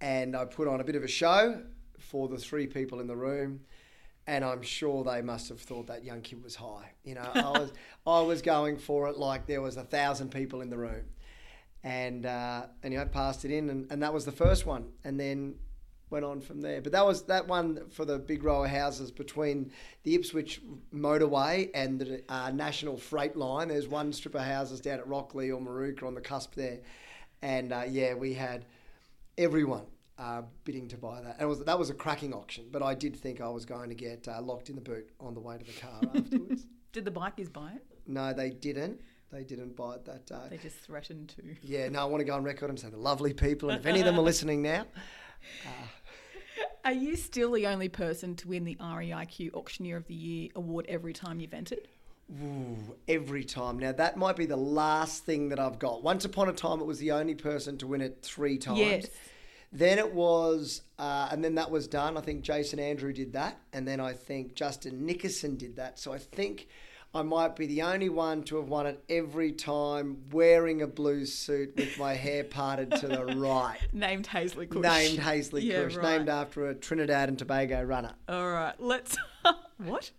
And 0.00 0.36
I 0.36 0.44
put 0.44 0.68
on 0.68 0.80
a 0.80 0.84
bit 0.84 0.96
of 0.96 1.02
a 1.04 1.08
show 1.08 1.62
for 1.98 2.28
the 2.28 2.36
three 2.36 2.66
people 2.66 3.00
in 3.00 3.06
the 3.06 3.16
room. 3.16 3.60
And 4.26 4.44
I'm 4.44 4.62
sure 4.62 5.04
they 5.04 5.20
must 5.20 5.50
have 5.50 5.60
thought 5.60 5.88
that 5.88 6.02
young 6.02 6.22
kid 6.22 6.42
was 6.42 6.56
high. 6.56 6.92
You 7.04 7.16
know, 7.16 7.28
I 7.34 7.58
was 7.58 7.72
I 8.06 8.20
was 8.22 8.42
going 8.42 8.78
for 8.78 9.08
it 9.08 9.18
like 9.18 9.46
there 9.46 9.60
was 9.60 9.76
a 9.76 9.84
thousand 9.84 10.30
people 10.30 10.62
in 10.62 10.70
the 10.70 10.78
room 10.78 11.04
and 11.84 12.24
uh, 12.24 12.66
and 12.82 12.92
you 12.92 12.98
know 12.98 13.04
passed 13.06 13.44
it 13.44 13.50
in, 13.50 13.68
and, 13.70 13.86
and 13.90 14.02
that 14.02 14.12
was 14.12 14.24
the 14.24 14.32
first 14.32 14.66
one, 14.66 14.88
and 15.04 15.20
then 15.20 15.54
went 16.10 16.24
on 16.24 16.40
from 16.40 16.60
there. 16.62 16.80
But 16.80 16.92
that 16.92 17.04
was 17.04 17.24
that 17.24 17.46
one 17.46 17.88
for 17.90 18.04
the 18.04 18.18
big 18.18 18.42
row 18.42 18.64
of 18.64 18.70
houses 18.70 19.10
between 19.10 19.70
the 20.02 20.14
Ipswich 20.14 20.62
motorway 20.92 21.70
and 21.74 22.00
the 22.00 22.22
uh, 22.28 22.50
National 22.50 22.96
Freight 22.96 23.36
Line. 23.36 23.68
There's 23.68 23.86
one 23.86 24.12
strip 24.12 24.34
of 24.34 24.42
houses 24.42 24.80
down 24.80 24.98
at 24.98 25.06
Rocklea 25.06 25.54
or 25.54 25.60
Moorooka 25.60 26.04
on 26.04 26.14
the 26.14 26.20
cusp 26.20 26.54
there, 26.54 26.80
and 27.42 27.72
uh, 27.72 27.84
yeah, 27.86 28.14
we 28.14 28.32
had 28.32 28.64
everyone. 29.36 29.84
Uh, 30.16 30.42
bidding 30.64 30.86
to 30.86 30.96
buy 30.96 31.20
that, 31.20 31.32
and 31.34 31.42
it 31.42 31.46
was 31.46 31.64
that 31.64 31.76
was 31.78 31.90
a 31.90 31.94
cracking 31.94 32.32
auction. 32.32 32.66
But 32.70 32.82
I 32.84 32.94
did 32.94 33.16
think 33.16 33.40
I 33.40 33.48
was 33.48 33.64
going 33.64 33.88
to 33.88 33.96
get 33.96 34.28
uh, 34.28 34.40
locked 34.40 34.68
in 34.68 34.76
the 34.76 34.80
boot 34.80 35.10
on 35.18 35.34
the 35.34 35.40
way 35.40 35.58
to 35.58 35.64
the 35.64 35.72
car 35.72 36.00
afterwards. 36.14 36.66
Did 36.92 37.04
the 37.04 37.10
bikies 37.10 37.52
buy 37.52 37.72
it? 37.72 37.84
no, 38.06 38.32
they 38.32 38.50
didn't. 38.50 39.00
They 39.32 39.42
didn't 39.42 39.74
buy 39.74 39.96
it 39.96 40.04
that 40.04 40.26
day. 40.26 40.46
They 40.50 40.58
just 40.58 40.76
threatened 40.76 41.30
to. 41.30 41.42
Yeah, 41.62 41.88
no, 41.88 41.98
I 42.02 42.04
want 42.04 42.20
to 42.20 42.24
go 42.24 42.34
on 42.34 42.44
record 42.44 42.70
and 42.70 42.78
say 42.78 42.90
the 42.90 42.96
lovely 42.96 43.32
people, 43.34 43.70
and 43.70 43.80
if 43.80 43.86
any 43.86 43.98
of 43.98 44.04
them 44.04 44.16
are 44.16 44.22
listening 44.30 44.62
now, 44.62 44.86
Are 46.84 46.92
you 46.92 47.16
still 47.16 47.50
the 47.52 47.66
only 47.66 47.88
person 47.88 48.36
to 48.36 48.48
win 48.48 48.64
the 48.64 48.76
REIQ 48.76 49.54
Auctioneer 49.54 49.96
of 49.96 50.06
the 50.06 50.14
Year 50.14 50.50
award 50.54 50.86
every 50.88 51.12
time 51.12 51.40
you've 51.40 51.54
entered? 51.54 51.88
ooh, 52.42 52.76
every 53.08 53.42
time. 53.44 53.78
Now 53.78 53.92
that 53.92 54.16
might 54.16 54.36
be 54.36 54.46
the 54.46 54.56
last 54.56 55.24
thing 55.24 55.48
that 55.48 55.58
I've 55.58 55.78
got. 55.78 56.02
Once 56.02 56.24
upon 56.24 56.48
a 56.48 56.52
time, 56.52 56.80
it 56.80 56.86
was 56.86 56.98
the 56.98 57.10
only 57.12 57.34
person 57.34 57.76
to 57.78 57.86
win 57.86 58.00
it 58.00 58.20
three 58.22 58.58
times. 58.58 58.78
Yes. 58.78 59.06
Then 59.74 59.98
it 59.98 60.14
was, 60.14 60.82
uh, 61.00 61.28
and 61.32 61.42
then 61.42 61.56
that 61.56 61.68
was 61.68 61.88
done. 61.88 62.16
I 62.16 62.20
think 62.20 62.42
Jason 62.42 62.78
Andrew 62.78 63.12
did 63.12 63.32
that, 63.32 63.58
and 63.72 63.86
then 63.86 63.98
I 63.98 64.12
think 64.12 64.54
Justin 64.54 65.04
Nickerson 65.04 65.56
did 65.56 65.74
that. 65.76 65.98
So 65.98 66.12
I 66.12 66.18
think 66.18 66.68
I 67.12 67.22
might 67.22 67.56
be 67.56 67.66
the 67.66 67.82
only 67.82 68.08
one 68.08 68.44
to 68.44 68.56
have 68.56 68.68
won 68.68 68.86
it 68.86 69.02
every 69.08 69.50
time, 69.50 70.18
wearing 70.30 70.82
a 70.82 70.86
blue 70.86 71.26
suit 71.26 71.74
with 71.76 71.98
my 71.98 72.14
hair 72.14 72.44
parted 72.44 72.92
to 72.92 73.08
the 73.08 73.24
right. 73.36 73.78
Named 73.92 74.28
Haesley 74.28 74.70
Cush. 74.70 74.82
Named 74.82 75.18
Haesley 75.18 75.62
Yeah, 75.64 75.82
Cush, 75.84 75.96
right. 75.96 76.18
named 76.18 76.28
after 76.28 76.68
a 76.68 76.74
Trinidad 76.74 77.28
and 77.28 77.36
Tobago 77.36 77.82
runner. 77.82 78.14
All 78.28 78.48
right, 78.50 78.74
let's. 78.78 79.16
what? 79.78 80.10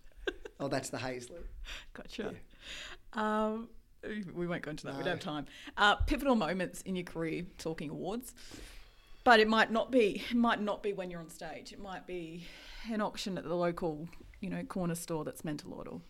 Oh, 0.60 0.68
that's 0.68 0.90
the 0.90 0.98
Haesley. 0.98 1.40
Gotcha. 1.94 2.34
Um, 3.14 3.68
we 4.34 4.46
won't 4.46 4.62
go 4.62 4.70
into 4.70 4.86
that. 4.86 4.96
We 4.96 5.02
don't 5.02 5.12
have 5.12 5.20
time. 5.20 5.46
Uh, 5.76 5.96
pivotal 5.96 6.34
moments 6.34 6.82
in 6.82 6.94
your 6.96 7.04
career, 7.04 7.44
talking 7.58 7.90
awards, 7.90 8.34
but 9.26 9.40
it 9.40 9.48
might 9.48 9.72
not 9.72 9.90
be. 9.90 10.22
It 10.30 10.36
might 10.36 10.62
not 10.62 10.84
be 10.84 10.92
when 10.92 11.10
you're 11.10 11.18
on 11.18 11.28
stage. 11.28 11.72
It 11.72 11.80
might 11.80 12.06
be 12.06 12.46
an 12.92 13.00
auction 13.00 13.36
at 13.36 13.42
the 13.42 13.56
local, 13.56 14.08
you 14.40 14.48
know, 14.48 14.62
corner 14.62 14.94
store 14.94 15.24
that's 15.24 15.44
meant 15.44 15.68
lot. 15.68 15.88
Or 15.88 16.00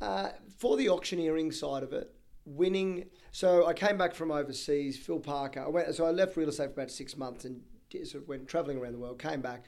Uh, 0.00 0.30
for 0.58 0.76
the 0.76 0.88
auctioneering 0.88 1.52
side 1.52 1.84
of 1.84 1.92
it, 1.92 2.12
winning. 2.44 3.04
So 3.30 3.64
I 3.64 3.74
came 3.74 3.96
back 3.96 4.12
from 4.12 4.32
overseas. 4.32 4.98
Phil 4.98 5.20
Parker. 5.20 5.60
I 5.60 5.68
went. 5.68 5.94
So 5.94 6.04
I 6.04 6.10
left 6.10 6.36
real 6.36 6.48
estate 6.48 6.74
for 6.74 6.80
about 6.80 6.90
six 6.90 7.16
months 7.16 7.44
and 7.44 7.62
sort 8.02 8.24
of 8.24 8.28
went 8.28 8.48
traveling 8.48 8.78
around 8.78 8.94
the 8.94 8.98
world. 8.98 9.20
Came 9.20 9.40
back, 9.40 9.64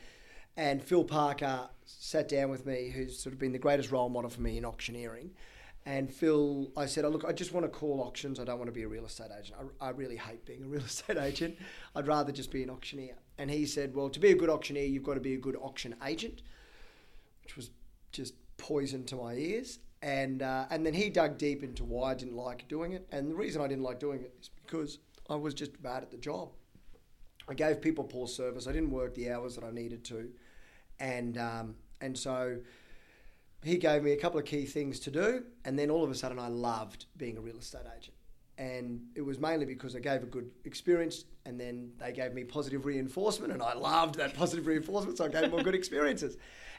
and 0.57 0.83
Phil 0.83 1.05
Parker 1.05 1.69
sat 1.85 2.27
down 2.27 2.51
with 2.51 2.67
me, 2.67 2.91
who's 2.91 3.17
sort 3.17 3.33
of 3.35 3.39
been 3.39 3.53
the 3.53 3.59
greatest 3.61 3.93
role 3.93 4.09
model 4.09 4.31
for 4.31 4.41
me 4.41 4.59
in 4.59 4.65
auctioneering. 4.65 5.31
And 5.87 6.13
Phil, 6.13 6.71
I 6.77 6.87
said, 6.87 7.05
oh, 7.05 7.11
look, 7.11 7.27
I 7.27 7.33
just 7.33 7.53
want 7.53 7.65
to 7.67 7.71
call 7.71 8.01
auctions. 8.01 8.41
I 8.41 8.45
don't 8.45 8.59
want 8.59 8.69
to 8.69 8.73
be 8.73 8.85
a 8.85 8.89
real 8.89 9.05
estate 9.05 9.31
agent. 9.39 9.59
I, 9.81 9.87
I 9.87 9.91
really 9.91 10.17
hate 10.17 10.47
being 10.47 10.65
a 10.65 10.67
real 10.75 10.83
estate 10.83 11.19
agent. 11.19 11.59
I'd 11.95 12.07
rather 12.07 12.33
just 12.33 12.51
be 12.51 12.63
an 12.63 12.71
auctioneer. 12.71 13.17
And 13.37 13.51
he 13.51 13.67
said, 13.67 13.95
well, 13.95 14.09
to 14.09 14.21
be 14.21 14.31
a 14.31 14.35
good 14.35 14.49
auctioneer, 14.49 14.87
you've 14.87 15.03
got 15.03 15.15
to 15.15 15.21
be 15.21 15.35
a 15.35 15.39
good 15.39 15.57
auction 15.57 15.95
agent 16.07 16.43
which 17.45 17.57
was 17.57 17.71
just 18.13 18.35
poison 18.57 19.05
to 19.05 19.17
my 19.17 19.35
ears. 19.35 19.79
And 20.03 20.43
uh, 20.43 20.67
and 20.71 20.85
then 20.85 20.93
he 20.93 21.09
dug 21.09 21.39
deep 21.39 21.63
into 21.63 21.85
why 21.85 22.11
I 22.11 22.15
didn't 22.15 22.37
like 22.37 22.69
doing 22.69 22.93
it. 22.93 23.07
And 23.11 23.31
the 23.31 23.35
reason 23.35 23.63
I 23.63 23.69
didn't 23.69 23.85
like 23.85 23.99
doing 23.99 24.21
it 24.21 24.35
is 24.41 24.51
because 24.67 24.99
I 25.31 25.37
was 25.37 25.55
just 25.55 25.81
bad 25.83 26.03
at 26.03 26.11
the 26.11 26.19
job. 26.19 26.51
I 27.49 27.55
gave 27.55 27.81
people 27.81 28.05
poor 28.05 28.27
service. 28.27 28.67
I 28.67 28.73
didn't 28.73 28.91
work 28.91 29.15
the 29.15 29.31
hours 29.31 29.55
that 29.55 29.65
I 29.65 29.71
needed 29.71 30.05
to, 30.07 30.29
and 31.01 31.39
um, 31.39 31.77
and 32.03 32.19
so 32.19 32.59
he 33.65 33.77
gave 33.77 34.03
me 34.03 34.13
a 34.13 34.17
couple 34.17 34.39
of 34.39 34.45
key 34.45 34.67
things 34.67 35.01
to 35.01 35.11
do. 35.11 35.45
And 35.65 35.79
then 35.79 35.91
all 35.91 36.05
of 36.05 36.11
a 36.11 36.15
sudden, 36.15 36.39
I 36.39 36.49
loved 36.49 37.07
being 37.17 37.39
a 37.39 37.41
real 37.41 37.57
estate 37.57 37.87
agent. 37.97 38.15
And 38.57 39.01
it 39.15 39.23
was 39.23 39.41
mainly 39.41 39.67
because 39.67 39.97
I 39.97 40.01
gave 40.01 40.23
a 40.23 40.27
good 40.27 40.51
experience, 40.65 41.25
and 41.45 41.59
then 41.59 41.91
they 41.99 42.13
gave 42.13 42.35
me 42.35 42.45
positive 42.45 42.85
reinforcement, 42.85 43.53
and 43.53 43.61
I 43.61 43.75
loved 43.75 44.15
that 44.17 44.35
positive 44.35 44.67
reinforcement, 44.67 45.19
so 45.19 45.25
I 45.25 45.29
gave 45.29 45.51
more 45.51 45.63
good 45.63 45.75
experiences. 45.75 46.37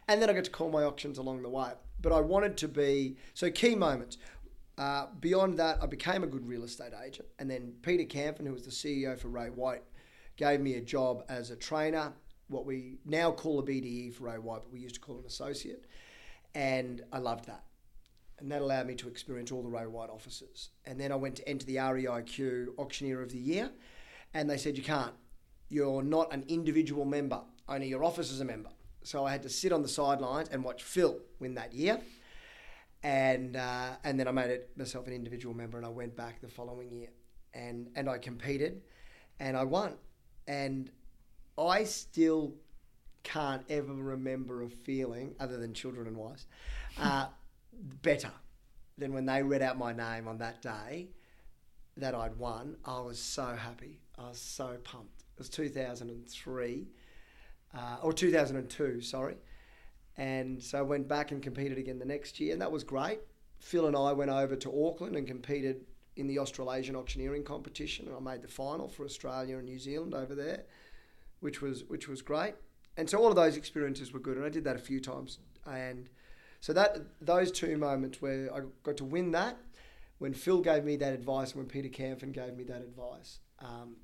And 0.08 0.22
then 0.22 0.30
I 0.30 0.34
got 0.34 0.46
to 0.46 0.52
call 0.52 0.70
my 0.70 0.84
auctions 0.84 1.18
along 1.18 1.42
the 1.42 1.50
way. 1.50 1.72
But 2.02 2.14
I 2.14 2.22
wanted 2.22 2.56
to 2.58 2.68
be 2.68 3.18
so 3.34 3.52
key 3.52 3.76
moments. 3.76 4.18
Uh, 4.78 5.08
beyond 5.20 5.58
that, 5.60 5.82
I 5.82 5.86
became 5.86 6.24
a 6.24 6.28
good 6.28 6.48
real 6.48 6.64
estate 6.64 6.94
agent, 7.06 7.28
and 7.40 7.50
then 7.50 7.74
Peter 7.82 8.04
Camphon, 8.06 8.46
who 8.46 8.54
was 8.54 8.64
the 8.64 8.72
CEO 8.72 9.18
for 9.20 9.30
Ray 9.30 9.48
White, 9.48 9.84
gave 10.38 10.62
me 10.62 10.76
a 10.76 10.82
job 10.82 11.24
as 11.30 11.50
a 11.50 11.56
trainer, 11.56 12.14
what 12.48 12.66
we 12.66 13.00
now 13.06 13.32
call 13.32 13.60
a 13.60 13.64
BDE 13.64 14.14
for 14.14 14.26
Ray 14.26 14.38
White, 14.38 14.62
but 14.64 14.72
we 14.72 14.80
used 14.80 14.96
to 14.96 15.02
call 15.02 15.18
an 15.18 15.26
associate, 15.26 15.86
and 16.56 17.04
I 17.14 17.20
loved 17.20 17.46
that 17.46 17.66
and 18.40 18.52
that 18.52 18.62
allowed 18.62 18.88
me 18.88 18.96
to 18.96 19.08
experience 19.08 19.52
all 19.52 19.62
the 19.62 19.70
Ray 19.70 19.88
White 19.88 20.10
offices. 20.10 20.70
And 20.86 21.00
then 21.00 21.12
I 21.12 21.16
went 21.16 21.36
to 21.38 21.48
enter 21.48 21.66
the 21.66 21.78
REIQ 21.78 22.78
Auctioneer 22.78 23.22
of 23.22 23.32
the 23.32 23.38
Year, 23.38 23.70
and 24.34 24.50
they 24.50 24.58
said 24.58 24.78
you 24.78 24.84
can't. 24.84 25.14
You're 25.70 26.04
not 26.04 26.34
an 26.34 26.44
individual 26.48 27.06
member. 27.06 27.42
Only 27.68 27.88
your 27.88 28.04
office 28.04 28.32
is 28.32 28.42
a 28.42 28.46
member. 28.46 28.70
So 29.04 29.26
I 29.26 29.32
had 29.32 29.44
to 29.44 29.50
sit 29.50 29.72
on 29.72 29.82
the 29.82 29.88
sidelines 29.88 30.50
and 30.50 30.64
watch 30.64 30.84
Phil 30.84 31.20
win 31.40 31.56
that 31.56 31.74
year. 31.74 32.00
And 33.04 33.56
uh, 33.56 33.92
and 34.04 34.20
then 34.20 34.28
I 34.28 34.32
made 34.32 34.50
it 34.50 34.72
myself 34.76 35.08
an 35.08 35.14
individual 35.14 35.56
member, 35.56 35.78
and 35.78 35.86
I 35.86 35.90
went 35.90 36.16
back 36.16 36.42
the 36.42 36.48
following 36.48 36.92
year, 36.92 37.10
and 37.54 37.90
and 37.96 38.10
I 38.10 38.18
competed, 38.18 38.82
and 39.40 39.56
I 39.56 39.64
won, 39.64 39.94
and 40.48 40.90
I 41.56 41.84
still 41.84 42.56
can't 43.26 43.64
ever 43.70 43.94
remember 43.94 44.64
a 44.64 44.70
feeling 44.70 45.36
other 45.40 45.58
than 45.58 45.74
children 45.74 46.08
and 46.08 46.16
wives 46.16 46.46
uh, 46.98 47.26
better 48.02 48.32
than 48.98 49.14
when 49.14 49.26
they 49.26 49.44
read 49.44 49.62
out 49.62 49.78
my 49.78 49.92
name 49.92 50.28
on 50.28 50.38
that 50.38 50.62
day 50.62 51.10
that 51.98 52.16
I'd 52.16 52.38
won. 52.38 52.78
I 52.86 53.02
was 53.02 53.20
so 53.20 53.46
happy. 53.46 54.00
I 54.18 54.30
was 54.30 54.40
so 54.40 54.78
pumped. 54.84 55.24
It 55.36 55.40
was 55.40 55.50
2003 55.50 56.88
uh, 57.78 57.98
or 58.02 58.14
2002, 58.14 59.02
sorry. 59.02 59.36
And 60.18 60.62
so 60.64 60.78
I 60.78 60.82
went 60.82 61.08
back 61.08 61.32
and 61.32 61.42
competed 61.42 61.78
again 61.78 62.00
the 62.00 62.06
next 62.06 62.40
year, 62.40 62.54
and 62.54 62.62
that 62.62 62.72
was 62.72 62.84
great. 62.84 63.20
Phil 63.60 63.88
and 63.88 63.96
I 63.96 64.14
went 64.14 64.32
over 64.32 64.56
to 64.56 64.86
Auckland 64.86 65.16
and 65.16 65.28
competed 65.28 65.86
in 66.16 66.28
the 66.28 66.40
Australasian 66.40 66.96
auctioneering 66.96 67.44
competition, 67.44 68.08
and 68.08 68.16
I 68.16 68.20
made 68.20 68.42
the 68.42 68.48
final 68.48 68.88
for 68.88 69.04
Australia 69.04 69.58
and 69.58 69.66
New 69.66 69.80
Zealand 69.80 70.14
over 70.14 70.36
there, 70.36 70.64
which 71.42 71.62
was 71.62 71.84
which 71.86 72.08
was 72.08 72.22
great. 72.22 72.56
And 72.98 73.10
so 73.10 73.18
all 73.18 73.28
of 73.28 73.36
those 73.36 73.58
experiences 73.58 74.14
were 74.14 74.20
good, 74.20 74.38
and 74.38 74.46
I 74.46 74.50
did 74.50 74.64
that 74.64 74.76
a 74.76 74.80
few 74.80 75.00
times. 75.00 75.40
And 75.66 76.10
so 76.62 76.74
that 76.74 76.98
those 77.22 77.52
two 77.52 77.78
moments 77.78 78.22
where 78.22 78.54
I 78.54 78.62
got 78.84 78.98
to 78.98 79.06
win 79.06 79.32
that, 79.32 79.58
when 80.18 80.34
Phil 80.34 80.62
gave 80.62 80.84
me 80.86 80.96
that 80.98 81.14
advice, 81.14 81.52
and 81.52 81.60
when 81.60 81.68
Peter 81.68 81.90
Camphon 81.90 82.32
gave 82.32 82.56
me 82.56 82.64
that 82.66 82.82
advice. 82.82 83.40
Um, 83.60 83.98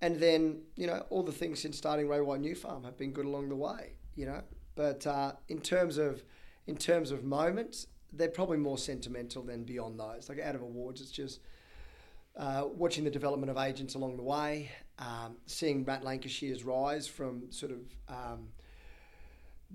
and 0.00 0.20
then, 0.20 0.60
you 0.76 0.86
know, 0.86 1.04
all 1.08 1.22
the 1.22 1.32
things 1.32 1.60
since 1.60 1.78
starting 1.78 2.08
Ray 2.08 2.20
White 2.20 2.40
New 2.40 2.54
Farm 2.54 2.84
have 2.84 2.98
been 2.98 3.12
good 3.12 3.24
along 3.24 3.48
the 3.48 3.56
way, 3.56 3.94
you 4.14 4.26
know. 4.26 4.42
But 4.74 5.06
uh, 5.06 5.32
in 5.48 5.60
terms 5.60 5.98
of 5.98 6.22
in 6.66 6.76
terms 6.76 7.10
of 7.10 7.24
moments, 7.24 7.86
they're 8.12 8.28
probably 8.28 8.58
more 8.58 8.78
sentimental 8.78 9.42
than 9.42 9.64
beyond 9.64 9.98
those. 9.98 10.28
Like 10.28 10.40
out 10.40 10.54
of 10.54 10.62
awards, 10.62 11.00
it's 11.00 11.10
just 11.10 11.40
uh, 12.36 12.64
watching 12.74 13.04
the 13.04 13.10
development 13.10 13.50
of 13.50 13.56
agents 13.56 13.94
along 13.94 14.16
the 14.16 14.22
way, 14.22 14.70
um, 14.98 15.36
seeing 15.46 15.84
Matt 15.84 16.04
Lancashire's 16.04 16.64
rise 16.64 17.06
from 17.06 17.50
sort 17.50 17.72
of 17.72 17.80
um, 18.08 18.48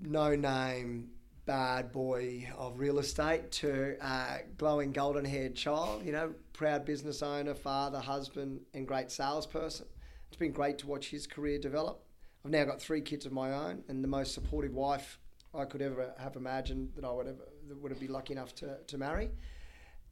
no 0.00 0.34
name 0.34 1.10
bad 1.46 1.90
boy 1.90 2.48
of 2.56 2.78
real 2.78 2.98
estate 2.98 3.50
to 3.50 3.96
uh, 4.00 4.38
glowing 4.56 4.92
golden 4.92 5.24
haired 5.24 5.54
child, 5.54 6.04
you 6.04 6.12
know, 6.12 6.32
proud 6.52 6.84
business 6.84 7.22
owner, 7.22 7.54
father, 7.54 7.98
husband, 7.98 8.60
and 8.74 8.86
great 8.86 9.10
salesperson. 9.10 9.86
It's 10.28 10.36
been 10.36 10.52
great 10.52 10.78
to 10.78 10.86
watch 10.86 11.08
his 11.08 11.26
career 11.26 11.58
develop. 11.58 12.02
I've 12.44 12.50
now 12.52 12.64
got 12.64 12.80
three 12.80 13.00
kids 13.00 13.26
of 13.26 13.32
my 13.32 13.52
own 13.52 13.82
and 13.88 14.02
the 14.02 14.08
most 14.08 14.32
supportive 14.32 14.74
wife 14.74 15.18
I 15.54 15.64
could 15.64 15.82
ever 15.82 16.14
have 16.18 16.36
imagined 16.36 16.92
that 16.94 17.04
I 17.04 17.10
would 17.10 17.26
ever 17.26 17.48
that 17.68 17.76
would 17.76 17.90
have 17.90 18.00
been 18.00 18.12
lucky 18.12 18.32
enough 18.32 18.54
to, 18.56 18.78
to 18.86 18.98
marry. 18.98 19.30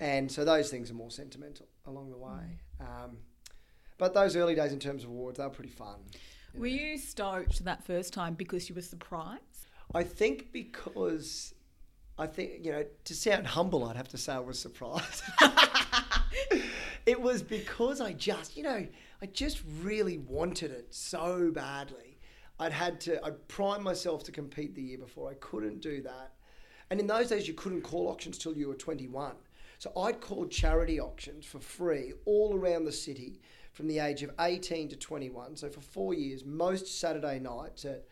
And 0.00 0.30
so 0.30 0.44
those 0.44 0.70
things 0.70 0.90
are 0.90 0.94
more 0.94 1.10
sentimental 1.10 1.66
along 1.86 2.10
the 2.10 2.18
way. 2.18 2.60
Um, 2.80 3.18
but 3.98 4.14
those 4.14 4.36
early 4.36 4.54
days 4.54 4.72
in 4.72 4.78
terms 4.78 5.04
of 5.04 5.10
awards, 5.10 5.38
they 5.38 5.44
were 5.44 5.50
pretty 5.50 5.70
fun. 5.70 5.96
Were 6.54 6.66
you 6.66 6.96
stoked 6.98 7.64
that 7.64 7.84
first 7.84 8.12
time 8.12 8.34
because 8.34 8.68
you 8.68 8.74
were 8.74 8.82
surprised? 8.82 9.68
I 9.94 10.02
think 10.02 10.52
because 10.52 11.54
I 12.18 12.26
think 12.26 12.64
you 12.64 12.72
know 12.72 12.84
to 13.04 13.14
sound 13.14 13.46
humble, 13.46 13.84
I'd 13.84 13.96
have 13.96 14.08
to 14.08 14.18
say 14.18 14.32
I 14.32 14.38
was 14.38 14.58
surprised. 14.58 15.22
it 17.06 17.20
was 17.20 17.42
because 17.42 18.00
I 18.00 18.12
just 18.12 18.56
you 18.56 18.62
know 18.62 18.86
I 19.22 19.26
just 19.26 19.62
really 19.82 20.18
wanted 20.18 20.70
it 20.70 20.94
so 20.94 21.50
badly. 21.52 22.18
I'd 22.58 22.72
had 22.72 23.00
to 23.02 23.24
I'd 23.24 23.46
primed 23.48 23.84
myself 23.84 24.24
to 24.24 24.32
compete 24.32 24.74
the 24.74 24.82
year 24.82 24.98
before. 24.98 25.30
I 25.30 25.34
couldn't 25.34 25.80
do 25.80 26.02
that, 26.02 26.32
and 26.90 26.98
in 26.98 27.06
those 27.06 27.28
days 27.28 27.46
you 27.46 27.54
couldn't 27.54 27.82
call 27.82 28.08
auctions 28.08 28.38
till 28.38 28.56
you 28.56 28.68
were 28.68 28.74
twenty 28.74 29.06
one. 29.06 29.36
So 29.78 29.92
I'd 29.96 30.20
called 30.20 30.50
charity 30.50 30.98
auctions 30.98 31.46
for 31.46 31.60
free 31.60 32.12
all 32.24 32.56
around 32.56 32.84
the 32.84 32.92
city 32.92 33.40
from 33.78 33.86
the 33.86 34.00
age 34.00 34.24
of 34.24 34.32
18 34.40 34.88
to 34.88 34.96
21. 34.96 35.54
So 35.54 35.68
for 35.68 35.80
four 35.80 36.12
years, 36.12 36.44
most 36.44 36.98
Saturday 36.98 37.38
nights 37.38 37.84
at, 37.84 38.02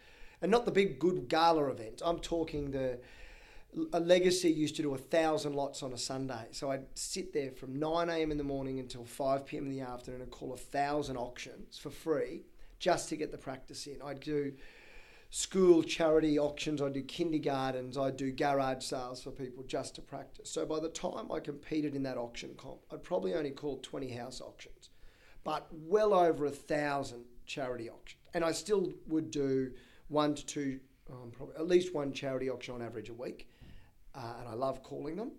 and 0.40 0.48
not 0.48 0.64
the 0.64 0.70
big 0.70 1.00
good 1.00 1.28
gala 1.28 1.64
event. 1.72 2.00
I'm 2.04 2.20
talking 2.20 2.70
the 2.70 3.00
a 3.92 3.98
legacy 3.98 4.48
used 4.48 4.76
to 4.76 4.82
do 4.82 4.94
a 4.94 4.98
thousand 4.98 5.54
lots 5.54 5.82
on 5.82 5.92
a 5.92 5.98
Sunday. 5.98 6.46
So 6.52 6.70
I'd 6.70 6.86
sit 6.94 7.32
there 7.32 7.50
from 7.50 7.80
9 7.80 8.08
a.m. 8.08 8.30
in 8.30 8.38
the 8.38 8.44
morning 8.44 8.78
until 8.78 9.04
5 9.04 9.44
p.m. 9.44 9.64
in 9.64 9.72
the 9.72 9.80
afternoon 9.80 10.22
and 10.22 10.30
call 10.30 10.54
a 10.54 10.56
thousand 10.56 11.16
auctions 11.16 11.76
for 11.76 11.90
free 11.90 12.44
just 12.78 13.08
to 13.08 13.16
get 13.16 13.32
the 13.32 13.36
practice 13.36 13.88
in. 13.88 14.00
I'd 14.02 14.20
do 14.20 14.52
school 15.30 15.82
charity 15.82 16.38
auctions, 16.38 16.80
I'd 16.80 16.92
do 16.92 17.02
kindergartens, 17.02 17.98
I'd 17.98 18.16
do 18.16 18.30
garage 18.30 18.84
sales 18.84 19.20
for 19.20 19.32
people 19.32 19.64
just 19.64 19.96
to 19.96 20.00
practice. 20.00 20.48
So 20.48 20.64
by 20.64 20.78
the 20.78 20.88
time 20.88 21.32
I 21.32 21.40
competed 21.40 21.96
in 21.96 22.04
that 22.04 22.16
auction 22.16 22.50
comp, 22.56 22.78
I'd 22.92 23.02
probably 23.02 23.34
only 23.34 23.50
called 23.50 23.82
20 23.82 24.10
house 24.12 24.40
auctions, 24.40 24.90
but 25.46 25.68
well 25.70 26.12
over 26.12 26.46
a 26.46 26.50
thousand 26.50 27.24
charity 27.46 27.88
auctions. 27.88 28.20
And 28.34 28.44
I 28.44 28.50
still 28.50 28.92
would 29.06 29.30
do 29.30 29.70
one 30.08 30.34
to 30.34 30.44
two, 30.44 30.80
um, 31.08 31.30
probably 31.30 31.54
at 31.54 31.68
least 31.68 31.94
one 31.94 32.12
charity 32.12 32.50
auction 32.50 32.74
on 32.74 32.82
average 32.82 33.10
a 33.10 33.14
week. 33.14 33.48
Uh, 34.12 34.34
and 34.40 34.48
I 34.48 34.54
love 34.54 34.82
calling 34.82 35.14
them. 35.14 35.30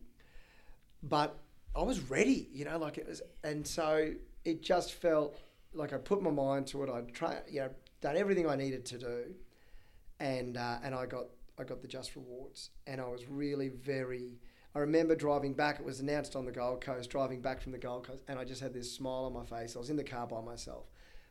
But 1.04 1.38
I 1.76 1.82
was 1.82 2.00
ready, 2.10 2.48
you 2.54 2.64
know, 2.64 2.78
like 2.78 2.98
it 2.98 3.06
was, 3.06 3.22
and 3.44 3.68
so 3.68 4.14
it 4.46 4.62
just 4.64 4.94
felt 4.94 5.38
like 5.74 5.92
I 5.92 5.98
put 5.98 6.24
my 6.24 6.32
mind 6.32 6.68
to 6.68 6.84
it. 6.84 6.90
I'd 6.90 7.14
try, 7.14 7.40
you 7.50 7.60
know, 7.60 7.70
done 8.00 8.16
everything 8.16 8.50
I 8.50 8.56
needed 8.56 8.86
to 8.86 8.98
do, 8.98 9.36
and 10.20 10.58
uh, 10.58 10.78
and 10.84 10.96
I 10.96 11.06
got 11.06 11.26
I 11.60 11.66
got 11.66 11.82
the 11.82 11.88
just 11.88 12.16
rewards, 12.16 12.70
and 12.88 13.02
I 13.02 13.08
was 13.08 13.28
really 13.28 13.70
very. 13.70 14.40
I 14.78 14.82
remember 14.82 15.16
driving 15.16 15.54
back. 15.56 15.80
It 15.80 15.86
was 15.86 16.02
announced 16.02 16.36
on 16.36 16.46
the 16.46 16.52
Gold 16.52 16.82
Coast. 16.82 17.10
Driving 17.10 17.42
back 17.42 17.62
from 17.62 17.72
the 17.72 17.80
Gold 17.80 18.06
Coast, 18.06 18.22
and 18.28 18.38
I 18.38 18.44
just 18.44 18.62
had 18.62 18.76
this 18.76 18.92
smile 18.94 19.24
on 19.26 19.34
my 19.34 19.44
face. 19.44 19.76
I 19.76 19.80
was 19.80 19.90
in 19.90 19.98
the 19.98 20.04
car 20.04 20.28
by 20.28 20.40
myself 20.40 20.86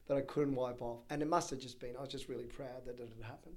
that 0.09 0.17
I 0.17 0.23
couldn't 0.23 0.57
wipe 0.57 0.83
off, 0.83 1.05
and 1.11 1.23
it 1.23 1.29
must 1.29 1.51
have 1.51 1.61
just 1.61 1.79
been. 1.79 1.97
I 1.97 2.01
was 2.01 2.09
just 2.09 2.29
really 2.29 2.47
proud 2.47 2.85
that 2.87 2.99
it 2.99 3.09
had 3.17 3.25
happened. 3.25 3.55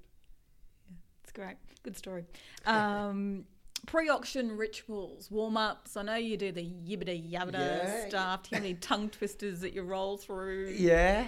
Yeah, 0.92 0.98
it's 1.24 1.32
great. 1.32 1.56
Good 1.82 1.98
story. 1.98 2.26
Um, 2.68 3.46
pre-auction 3.88 4.56
rituals, 4.58 5.32
warm-ups. 5.32 5.98
I 5.98 6.04
know 6.04 6.16
you 6.18 6.38
do 6.38 6.52
the 6.52 6.62
yibbida 6.62 7.32
yabbida 7.32 7.54
Yeah. 7.54 8.08
stuff. 8.10 8.44
Do 8.44 8.50
you 8.52 8.56
have 8.58 8.66
any 8.66 8.76
tongue 8.76 9.10
twisters 9.10 9.62
that 9.62 9.74
you 9.74 9.82
roll 9.82 10.18
through? 10.18 10.76
Yeah. 10.78 11.28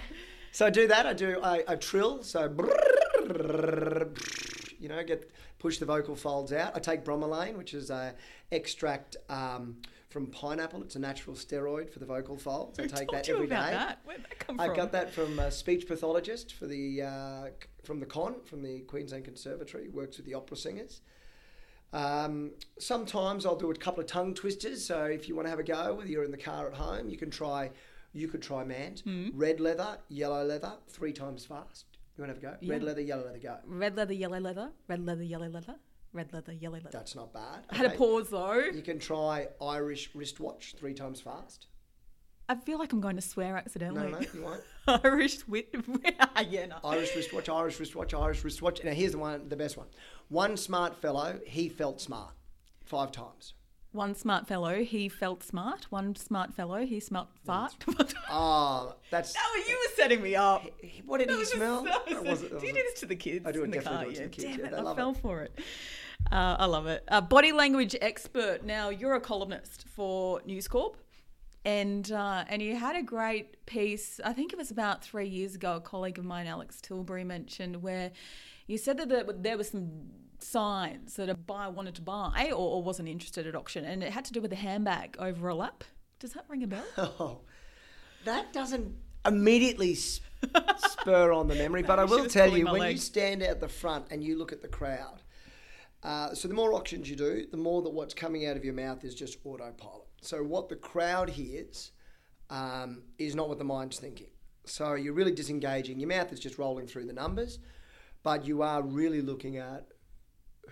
So 0.52 0.66
I 0.66 0.70
do 0.70 0.86
that. 0.86 1.04
I 1.04 1.14
do 1.14 1.40
a, 1.42 1.64
a 1.66 1.76
trill. 1.76 2.22
So, 2.22 2.48
you 4.82 4.88
know, 4.88 5.02
get 5.04 5.30
push 5.58 5.78
the 5.78 5.86
vocal 5.86 6.16
folds 6.16 6.52
out. 6.52 6.76
I 6.76 6.80
take 6.80 7.04
bromelain, 7.04 7.56
which 7.56 7.72
is 7.72 7.88
a 7.90 8.14
extract 8.50 9.16
um, 9.30 9.76
from 10.10 10.26
pineapple. 10.26 10.82
It's 10.82 10.96
a 10.96 10.98
natural 10.98 11.36
steroid 11.36 11.88
for 11.90 12.00
the 12.00 12.04
vocal 12.06 12.36
folds. 12.36 12.78
I 12.78 12.82
Who 12.82 12.88
take 12.88 13.10
that 13.12 13.28
every 13.28 13.46
day. 13.46 13.54
that? 13.54 14.00
Where'd 14.04 14.24
that 14.24 14.38
come 14.40 14.60
I 14.60 14.66
from? 14.66 14.76
got 14.76 14.92
that 14.92 15.12
from 15.14 15.38
a 15.38 15.50
speech 15.50 15.86
pathologist 15.86 16.52
for 16.54 16.66
the 16.66 17.02
uh, 17.02 17.44
from 17.84 18.00
the 18.00 18.06
con 18.06 18.34
from 18.44 18.62
the 18.62 18.80
Queensland 18.80 19.24
Conservatory. 19.24 19.88
Works 19.88 20.16
with 20.16 20.26
the 20.26 20.34
opera 20.34 20.56
singers. 20.56 21.00
Um, 21.92 22.52
sometimes 22.78 23.44
I'll 23.46 23.56
do 23.56 23.70
a 23.70 23.74
couple 23.74 24.00
of 24.00 24.06
tongue 24.06 24.34
twisters. 24.34 24.84
So 24.84 25.04
if 25.04 25.28
you 25.28 25.36
want 25.36 25.46
to 25.46 25.50
have 25.50 25.58
a 25.58 25.62
go, 25.62 25.94
whether 25.94 26.08
you're 26.08 26.24
in 26.24 26.30
the 26.30 26.38
car 26.38 26.66
at 26.66 26.74
home, 26.74 27.08
you 27.08 27.16
can 27.16 27.30
try. 27.30 27.70
You 28.14 28.28
could 28.28 28.42
try 28.42 28.62
Mant. 28.62 29.00
Hmm. 29.00 29.28
Red 29.32 29.58
leather, 29.58 29.96
yellow 30.10 30.44
leather, 30.44 30.74
three 30.88 31.12
times 31.14 31.46
fast. 31.46 31.86
You 32.22 32.28
want 32.28 32.40
to 32.40 32.46
have 32.48 32.56
a 32.56 32.60
go? 32.60 32.68
Red 32.72 32.82
Yeah. 32.82 32.86
leather, 32.86 33.00
yellow 33.00 33.24
leather, 33.24 33.38
go. 33.38 33.58
Red 33.66 33.96
leather, 33.96 34.12
yellow 34.14 34.38
leather. 34.38 34.72
Red 34.88 35.04
leather, 35.04 35.22
yellow 35.24 35.48
leather. 35.48 35.74
Red 36.12 36.32
leather, 36.32 36.52
yellow 36.52 36.76
leather. 36.76 36.90
That's 36.92 37.16
not 37.16 37.32
bad. 37.32 37.64
I 37.70 37.76
had 37.76 37.86
a 37.86 37.96
pause 37.96 38.28
though. 38.30 38.58
You 38.58 38.82
can 38.82 38.98
try 38.98 39.48
Irish 39.60 40.10
wristwatch, 40.14 40.74
three 40.78 40.94
times 40.94 41.20
fast. 41.20 41.66
I 42.48 42.54
feel 42.56 42.78
like 42.78 42.92
I'm 42.92 43.00
going 43.00 43.16
to 43.16 43.22
swear 43.22 43.56
accidentally. 43.56 44.10
No, 44.12 44.18
no, 44.18 44.26
you 44.34 44.42
won't. 44.42 44.62
Irish 45.04 45.46
wit. 45.48 45.74
yeah, 46.48 46.66
no. 46.66 46.76
Irish 46.84 47.14
wristwatch, 47.16 47.48
Irish 47.48 47.80
wristwatch, 47.80 48.14
Irish 48.14 48.44
wristwatch. 48.44 48.84
Now 48.84 48.92
here's 48.92 49.12
the 49.12 49.18
one, 49.18 49.48
the 49.48 49.56
best 49.56 49.76
one. 49.76 49.86
One 50.28 50.56
smart 50.56 50.94
fellow, 50.94 51.40
he 51.46 51.68
felt 51.68 52.00
smart, 52.00 52.34
five 52.84 53.10
times. 53.10 53.54
One 53.92 54.14
smart 54.14 54.46
fellow, 54.48 54.82
he 54.82 55.08
felt 55.10 55.42
smart. 55.42 55.84
One 55.90 56.16
smart 56.16 56.54
fellow, 56.54 56.84
he 56.86 56.98
smelt 56.98 57.28
fart. 57.44 57.74
Oh, 58.30 58.94
that's 59.10 59.34
Oh, 59.38 59.64
you 59.68 59.74
were 59.76 59.94
setting 59.94 60.22
me 60.22 60.34
up. 60.34 60.64
what 61.04 61.18
did 61.18 61.28
That 61.28 61.32
he 61.34 61.38
was 61.40 61.48
just- 61.48 61.56
smell? 61.58 61.82
that 61.84 62.06
was 62.06 62.14
That 62.14 62.24
wasn't- 62.24 62.60
do 62.60 62.66
you 62.66 62.72
do 62.72 62.82
this 62.82 63.00
to 63.00 63.06
the 63.06 63.16
kids? 63.16 63.44
I 63.46 63.52
do 63.52 63.62
it 63.64 63.70
definitely 63.70 63.96
car? 63.96 64.04
do 64.04 64.10
it 64.10 64.14
to 64.16 64.22
the 64.22 64.28
kids, 64.30 64.44
Damn 64.56 64.60
yeah, 64.60 64.80
it, 64.80 64.86
I 64.86 64.94
fell 64.94 65.10
it. 65.10 65.16
for 65.18 65.42
it. 65.42 65.58
Uh, 66.30 66.56
I 66.58 66.64
love 66.66 66.86
it. 66.86 67.04
Uh, 67.08 67.20
body 67.20 67.52
language 67.52 67.94
expert. 68.00 68.64
Now 68.64 68.88
you're 68.88 69.14
a 69.14 69.20
columnist 69.20 69.86
for 69.88 70.40
News 70.46 70.68
Corp, 70.68 70.96
and 71.64 72.10
uh, 72.10 72.44
and 72.48 72.62
you 72.62 72.76
had 72.76 72.96
a 72.96 73.02
great 73.02 73.66
piece. 73.66 74.20
I 74.24 74.32
think 74.32 74.52
it 74.52 74.56
was 74.58 74.70
about 74.70 75.02
three 75.04 75.28
years 75.28 75.54
ago. 75.54 75.76
A 75.76 75.80
colleague 75.80 76.18
of 76.18 76.24
mine, 76.24 76.46
Alex 76.46 76.80
Tilbury, 76.80 77.24
mentioned 77.24 77.82
where. 77.82 78.12
You 78.68 78.78
said 78.78 78.96
that 78.98 79.08
there, 79.08 79.24
there 79.24 79.58
were 79.58 79.64
some 79.64 79.90
signs 80.42 81.14
that 81.14 81.28
a 81.28 81.34
buyer 81.34 81.70
wanted 81.70 81.94
to 81.96 82.02
buy 82.02 82.50
or, 82.50 82.76
or 82.76 82.82
wasn't 82.82 83.08
interested 83.08 83.46
at 83.46 83.54
auction, 83.54 83.84
and 83.84 84.02
it 84.02 84.12
had 84.12 84.24
to 84.26 84.32
do 84.32 84.40
with 84.40 84.52
a 84.52 84.56
handbag 84.56 85.16
over 85.18 85.48
a 85.48 85.54
lap. 85.54 85.84
Does 86.18 86.32
that 86.32 86.44
ring 86.48 86.62
a 86.62 86.66
bell? 86.66 86.84
Oh, 86.98 87.40
that 88.24 88.52
doesn't 88.52 88.94
immediately 89.26 89.94
spur 89.94 91.32
on 91.32 91.48
the 91.48 91.54
memory, 91.54 91.82
but 91.86 91.98
I 91.98 92.04
will 92.04 92.26
tell 92.26 92.56
you 92.56 92.66
when 92.66 92.80
leg. 92.80 92.92
you 92.92 92.98
stand 92.98 93.42
out 93.42 93.60
the 93.60 93.68
front 93.68 94.06
and 94.10 94.22
you 94.22 94.38
look 94.38 94.52
at 94.52 94.62
the 94.62 94.68
crowd. 94.68 95.22
Uh, 96.02 96.34
so 96.34 96.48
the 96.48 96.54
more 96.54 96.74
auctions 96.74 97.08
you 97.08 97.16
do, 97.16 97.46
the 97.50 97.56
more 97.56 97.82
that 97.82 97.90
what's 97.90 98.14
coming 98.14 98.46
out 98.46 98.56
of 98.56 98.64
your 98.64 98.74
mouth 98.74 99.04
is 99.04 99.14
just 99.14 99.38
autopilot. 99.44 100.06
So 100.20 100.42
what 100.42 100.68
the 100.68 100.76
crowd 100.76 101.30
hears 101.30 101.92
um, 102.50 103.02
is 103.18 103.34
not 103.34 103.48
what 103.48 103.58
the 103.58 103.64
mind's 103.64 103.98
thinking. 103.98 104.28
So 104.64 104.94
you're 104.94 105.14
really 105.14 105.32
disengaging. 105.32 105.98
Your 106.00 106.08
mouth 106.08 106.32
is 106.32 106.40
just 106.40 106.58
rolling 106.58 106.86
through 106.86 107.06
the 107.06 107.12
numbers, 107.12 107.58
but 108.22 108.44
you 108.44 108.62
are 108.62 108.82
really 108.82 109.20
looking 109.20 109.56
at 109.56 109.86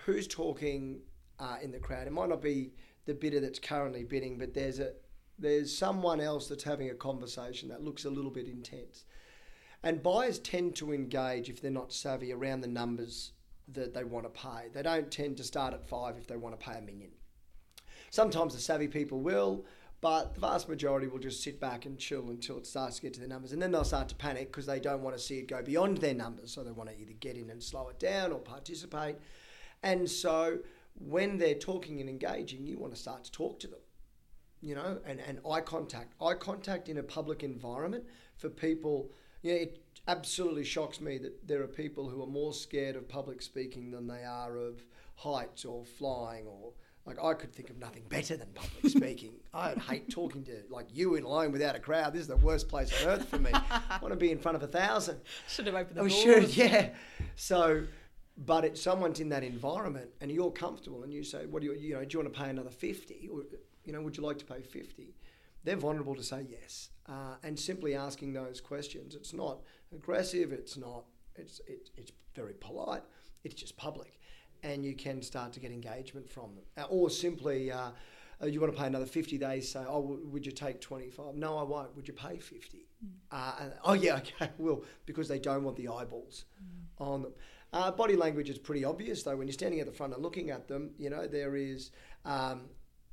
who's 0.04 0.26
talking 0.26 1.00
uh, 1.38 1.56
in 1.62 1.72
the 1.72 1.78
crowd. 1.78 2.06
It 2.06 2.12
might 2.12 2.28
not 2.28 2.42
be 2.42 2.72
the 3.06 3.14
bidder 3.14 3.40
that's 3.40 3.58
currently 3.58 4.04
bidding, 4.04 4.38
but 4.38 4.54
there's 4.54 4.78
a 4.78 4.92
there's 5.38 5.76
someone 5.76 6.20
else 6.20 6.48
that's 6.48 6.64
having 6.64 6.90
a 6.90 6.94
conversation 6.94 7.70
that 7.70 7.82
looks 7.82 8.04
a 8.04 8.10
little 8.10 8.30
bit 8.30 8.46
intense. 8.46 9.04
And 9.82 10.02
buyers 10.02 10.38
tend 10.38 10.76
to 10.76 10.92
engage 10.92 11.48
if 11.48 11.62
they're 11.62 11.70
not 11.70 11.94
savvy 11.94 12.30
around 12.30 12.60
the 12.60 12.68
numbers 12.68 13.32
that 13.68 13.94
they 13.94 14.04
want 14.04 14.26
to 14.26 14.40
pay. 14.40 14.68
They 14.72 14.82
don't 14.82 15.10
tend 15.10 15.38
to 15.38 15.44
start 15.44 15.72
at 15.72 15.88
five 15.88 16.18
if 16.18 16.26
they 16.26 16.36
want 16.36 16.58
to 16.58 16.64
pay 16.64 16.76
a 16.76 16.82
million. 16.82 17.12
Sometimes 18.10 18.54
the 18.54 18.60
savvy 18.60 18.88
people 18.88 19.20
will, 19.20 19.64
but 20.00 20.34
the 20.34 20.40
vast 20.40 20.68
majority 20.68 21.06
will 21.06 21.18
just 21.18 21.42
sit 21.42 21.60
back 21.60 21.86
and 21.86 21.98
chill 21.98 22.28
until 22.28 22.58
it 22.58 22.66
starts 22.66 22.96
to 22.96 23.02
get 23.02 23.14
to 23.14 23.20
their 23.20 23.28
numbers. 23.28 23.52
And 23.52 23.62
then 23.62 23.70
they'll 23.70 23.84
start 23.84 24.08
to 24.08 24.14
panic 24.14 24.48
because 24.48 24.66
they 24.66 24.80
don't 24.80 25.02
want 25.02 25.16
to 25.16 25.22
see 25.22 25.38
it 25.38 25.48
go 25.48 25.62
beyond 25.62 25.98
their 25.98 26.14
numbers. 26.14 26.52
So 26.52 26.62
they 26.62 26.72
want 26.72 26.90
to 26.90 27.00
either 27.00 27.12
get 27.12 27.36
in 27.36 27.48
and 27.48 27.62
slow 27.62 27.88
it 27.88 27.98
down 27.98 28.32
or 28.32 28.38
participate. 28.38 29.16
And 29.82 30.08
so 30.10 30.58
when 30.94 31.38
they're 31.38 31.54
talking 31.54 32.00
and 32.00 32.08
engaging, 32.08 32.66
you 32.66 32.78
want 32.78 32.94
to 32.94 33.00
start 33.00 33.24
to 33.24 33.32
talk 33.32 33.60
to 33.60 33.66
them 33.66 33.80
you 34.62 34.74
know, 34.74 34.98
and, 35.06 35.20
and 35.20 35.40
eye 35.50 35.60
contact. 35.60 36.12
Eye 36.20 36.34
contact 36.34 36.88
in 36.88 36.98
a 36.98 37.02
public 37.02 37.42
environment 37.42 38.04
for 38.36 38.48
people, 38.48 39.10
you 39.42 39.52
know, 39.52 39.58
it 39.58 39.82
absolutely 40.08 40.64
shocks 40.64 41.00
me 41.00 41.18
that 41.18 41.46
there 41.46 41.62
are 41.62 41.66
people 41.66 42.08
who 42.08 42.22
are 42.22 42.26
more 42.26 42.52
scared 42.52 42.96
of 42.96 43.08
public 43.08 43.40
speaking 43.42 43.90
than 43.90 44.06
they 44.06 44.24
are 44.24 44.56
of 44.56 44.82
heights 45.16 45.64
or 45.64 45.84
flying 45.84 46.46
or 46.46 46.72
like 47.06 47.16
I 47.22 47.32
could 47.32 47.52
think 47.54 47.70
of 47.70 47.78
nothing 47.78 48.02
better 48.10 48.36
than 48.36 48.48
public 48.54 48.92
speaking. 48.96 49.32
I'd 49.54 49.78
hate 49.78 50.10
talking 50.10 50.44
to 50.44 50.62
like 50.68 50.88
you 50.92 51.14
in 51.14 51.24
alone 51.24 51.52
without 51.52 51.74
a 51.74 51.80
crowd. 51.80 52.12
This 52.12 52.22
is 52.22 52.28
the 52.28 52.36
worst 52.36 52.68
place 52.68 52.92
on 53.02 53.08
earth 53.08 53.28
for 53.28 53.38
me. 53.38 53.50
I 53.54 53.98
want 54.02 54.12
to 54.12 54.18
be 54.18 54.30
in 54.30 54.38
front 54.38 54.56
of 54.56 54.62
a 54.62 54.66
thousand. 54.66 55.20
Should 55.48 55.66
have 55.66 55.74
opened 55.74 55.96
the 55.96 56.02
Oh, 56.02 56.08
doors. 56.08 56.22
sure, 56.22 56.40
yeah. 56.40 56.90
So, 57.36 57.84
but 58.46 58.64
it's 58.64 58.80
someone's 58.80 59.20
in 59.20 59.28
that 59.28 59.44
environment 59.44 60.08
and 60.20 60.30
you're 60.30 60.50
comfortable 60.50 61.02
and 61.02 61.12
you 61.12 61.22
say, 61.22 61.44
what 61.46 61.60
do 61.60 61.68
you, 61.68 61.74
you 61.74 61.94
know, 61.94 62.04
do 62.04 62.08
you 62.14 62.22
want 62.22 62.32
to 62.34 62.40
pay 62.40 62.48
another 62.48 62.70
50? 62.70 63.28
Or, 63.32 63.42
you 63.84 63.92
know, 63.92 64.00
would 64.00 64.16
you 64.16 64.22
like 64.22 64.38
to 64.38 64.46
pay 64.46 64.62
50? 64.62 65.14
They're 65.62 65.76
vulnerable 65.76 66.14
to 66.14 66.22
say 66.22 66.46
yes. 66.48 66.88
Uh, 67.06 67.34
and 67.42 67.58
simply 67.58 67.94
asking 67.94 68.32
those 68.32 68.60
questions, 68.60 69.14
it's 69.14 69.34
not 69.34 69.60
aggressive, 69.94 70.52
it's 70.52 70.78
not, 70.78 71.04
it's, 71.36 71.60
it, 71.66 71.90
it's 71.98 72.12
very 72.34 72.54
polite, 72.54 73.02
it's 73.44 73.54
just 73.54 73.76
public. 73.76 74.18
And 74.62 74.84
you 74.84 74.94
can 74.94 75.20
start 75.20 75.52
to 75.54 75.60
get 75.60 75.70
engagement 75.70 76.30
from 76.30 76.54
them. 76.54 76.64
Uh, 76.78 76.86
Or 76.88 77.10
simply, 77.10 77.70
uh, 77.70 77.90
uh, 78.42 78.46
you 78.46 78.58
want 78.58 78.72
to 78.72 78.78
pay 78.78 78.86
another 78.86 79.06
50 79.06 79.36
days, 79.36 79.70
say, 79.70 79.84
oh, 79.86 80.18
would 80.24 80.46
you 80.46 80.52
take 80.52 80.80
25? 80.80 81.34
No, 81.34 81.58
I 81.58 81.62
won't. 81.62 81.94
Would 81.94 82.08
you 82.08 82.14
pay 82.14 82.38
50? 82.38 82.86
Uh, 83.30 83.52
and, 83.60 83.72
oh, 83.84 83.92
yeah, 83.92 84.16
okay, 84.18 84.32
I 84.40 84.50
will, 84.56 84.84
because 85.04 85.28
they 85.28 85.38
don't 85.38 85.62
want 85.62 85.76
the 85.76 85.88
eyeballs 85.88 86.46
on 86.98 87.22
them. 87.22 87.32
Uh, 87.72 87.90
body 87.90 88.16
language 88.16 88.50
is 88.50 88.58
pretty 88.58 88.84
obvious, 88.84 89.22
though. 89.22 89.36
When 89.36 89.46
you're 89.46 89.52
standing 89.52 89.80
at 89.80 89.86
the 89.86 89.92
front 89.92 90.12
and 90.12 90.22
looking 90.22 90.50
at 90.50 90.66
them, 90.66 90.90
you 90.98 91.08
know, 91.08 91.26
there 91.26 91.54
is, 91.54 91.92
um, 92.24 92.62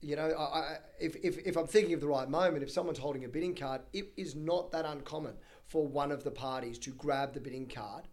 you 0.01 0.15
know, 0.15 0.29
I, 0.29 0.41
I, 0.41 0.77
if, 0.99 1.15
if, 1.17 1.37
if 1.45 1.55
I'm 1.55 1.67
thinking 1.67 1.93
of 1.93 2.01
the 2.01 2.07
right 2.07 2.27
moment, 2.27 2.63
if 2.63 2.71
someone's 2.71 2.97
holding 2.97 3.23
a 3.25 3.27
bidding 3.27 3.55
card, 3.55 3.81
it 3.93 4.11
is 4.17 4.35
not 4.35 4.71
that 4.71 4.85
uncommon 4.85 5.35
for 5.67 5.85
one 5.85 6.11
of 6.11 6.23
the 6.23 6.31
parties 6.31 6.79
to 6.79 6.91
grab 6.91 7.33
the 7.33 7.39
bidding 7.39 7.67
card 7.67 8.07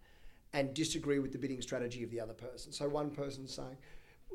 and 0.52 0.74
disagree 0.74 1.18
with 1.18 1.32
the 1.32 1.38
bidding 1.38 1.62
strategy 1.62 2.02
of 2.04 2.10
the 2.10 2.20
other 2.20 2.34
person. 2.34 2.72
So 2.72 2.88
one 2.88 3.10
person's 3.10 3.54
saying, 3.54 3.78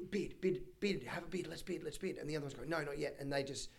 bid, 0.09 0.41
bid, 0.41 0.61
bid, 0.79 1.03
have 1.03 1.23
a 1.23 1.27
bid, 1.27 1.47
let's 1.47 1.61
bid, 1.61 1.83
let's 1.83 1.97
bid. 1.97 2.17
And 2.17 2.29
the 2.29 2.35
other 2.35 2.45
one's 2.45 2.55
going, 2.55 2.69
no, 2.69 2.81
not 2.81 2.97
yet. 2.97 3.15
And 3.19 3.31
they 3.31 3.43
just 3.43 3.69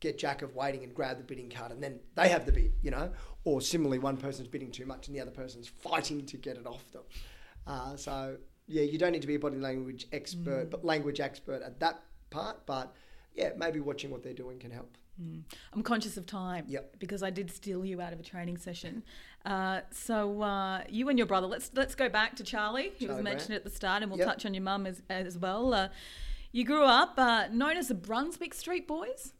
get 0.00 0.18
jack 0.18 0.42
of 0.42 0.54
waiting 0.54 0.84
and 0.84 0.94
grab 0.94 1.18
the 1.18 1.24
bidding 1.24 1.48
card 1.48 1.70
and 1.70 1.82
then 1.82 2.00
they 2.16 2.28
have 2.28 2.44
the 2.44 2.52
bid, 2.52 2.72
you 2.82 2.90
know? 2.90 3.10
Or 3.44 3.60
similarly, 3.60 3.98
one 3.98 4.16
person's 4.16 4.48
bidding 4.48 4.70
too 4.70 4.86
much 4.86 5.06
and 5.06 5.16
the 5.16 5.20
other 5.20 5.30
person's 5.30 5.68
fighting 5.68 6.26
to 6.26 6.36
get 6.36 6.56
it 6.56 6.66
off 6.66 6.90
them. 6.92 7.02
Uh, 7.66 7.96
so, 7.96 8.36
yeah, 8.66 8.82
you 8.82 8.98
don't 8.98 9.12
need 9.12 9.22
to 9.22 9.28
be 9.28 9.34
a 9.36 9.38
body 9.38 9.58
language 9.58 10.06
expert, 10.12 10.70
but 10.70 10.84
language 10.84 11.20
expert 11.20 11.62
at 11.62 11.78
that 11.80 12.02
part. 12.30 12.64
But 12.66 12.94
yeah, 13.34 13.50
maybe 13.56 13.80
watching 13.80 14.10
what 14.10 14.22
they're 14.22 14.32
doing 14.34 14.58
can 14.58 14.70
help. 14.70 14.96
I'm 15.72 15.82
conscious 15.84 16.16
of 16.16 16.26
time 16.26 16.64
Yep. 16.66 16.96
because 16.98 17.22
I 17.22 17.30
did 17.30 17.48
steal 17.50 17.84
you 17.84 18.00
out 18.00 18.12
of 18.12 18.18
a 18.18 18.24
training 18.24 18.56
session. 18.56 19.04
Uh, 19.44 19.82
so 19.92 20.42
uh, 20.42 20.82
you 20.88 21.08
and 21.10 21.18
your 21.18 21.26
brother, 21.28 21.46
let's 21.46 21.70
let's 21.74 21.94
go 21.94 22.08
back 22.08 22.34
to 22.36 22.42
Charlie, 22.42 22.92
who 22.98 23.06
was 23.08 23.18
mentioned 23.22 23.48
Brandt. 23.50 23.52
at 23.60 23.64
the 23.64 23.70
start, 23.70 24.02
and 24.02 24.10
we'll 24.10 24.18
Yep. 24.18 24.26
touch 24.28 24.46
on 24.46 24.54
your 24.54 24.62
mum 24.64 24.84
as, 24.86 25.02
as 25.08 25.38
well. 25.38 25.74
Uh, 25.74 25.88
you 26.50 26.64
grew 26.64 26.82
up 26.84 27.14
uh, 27.18 27.46
known 27.52 27.76
as 27.76 27.88
the 27.88 27.94
Brunswick 27.94 28.52
Street 28.54 28.88
Boys. 28.88 29.32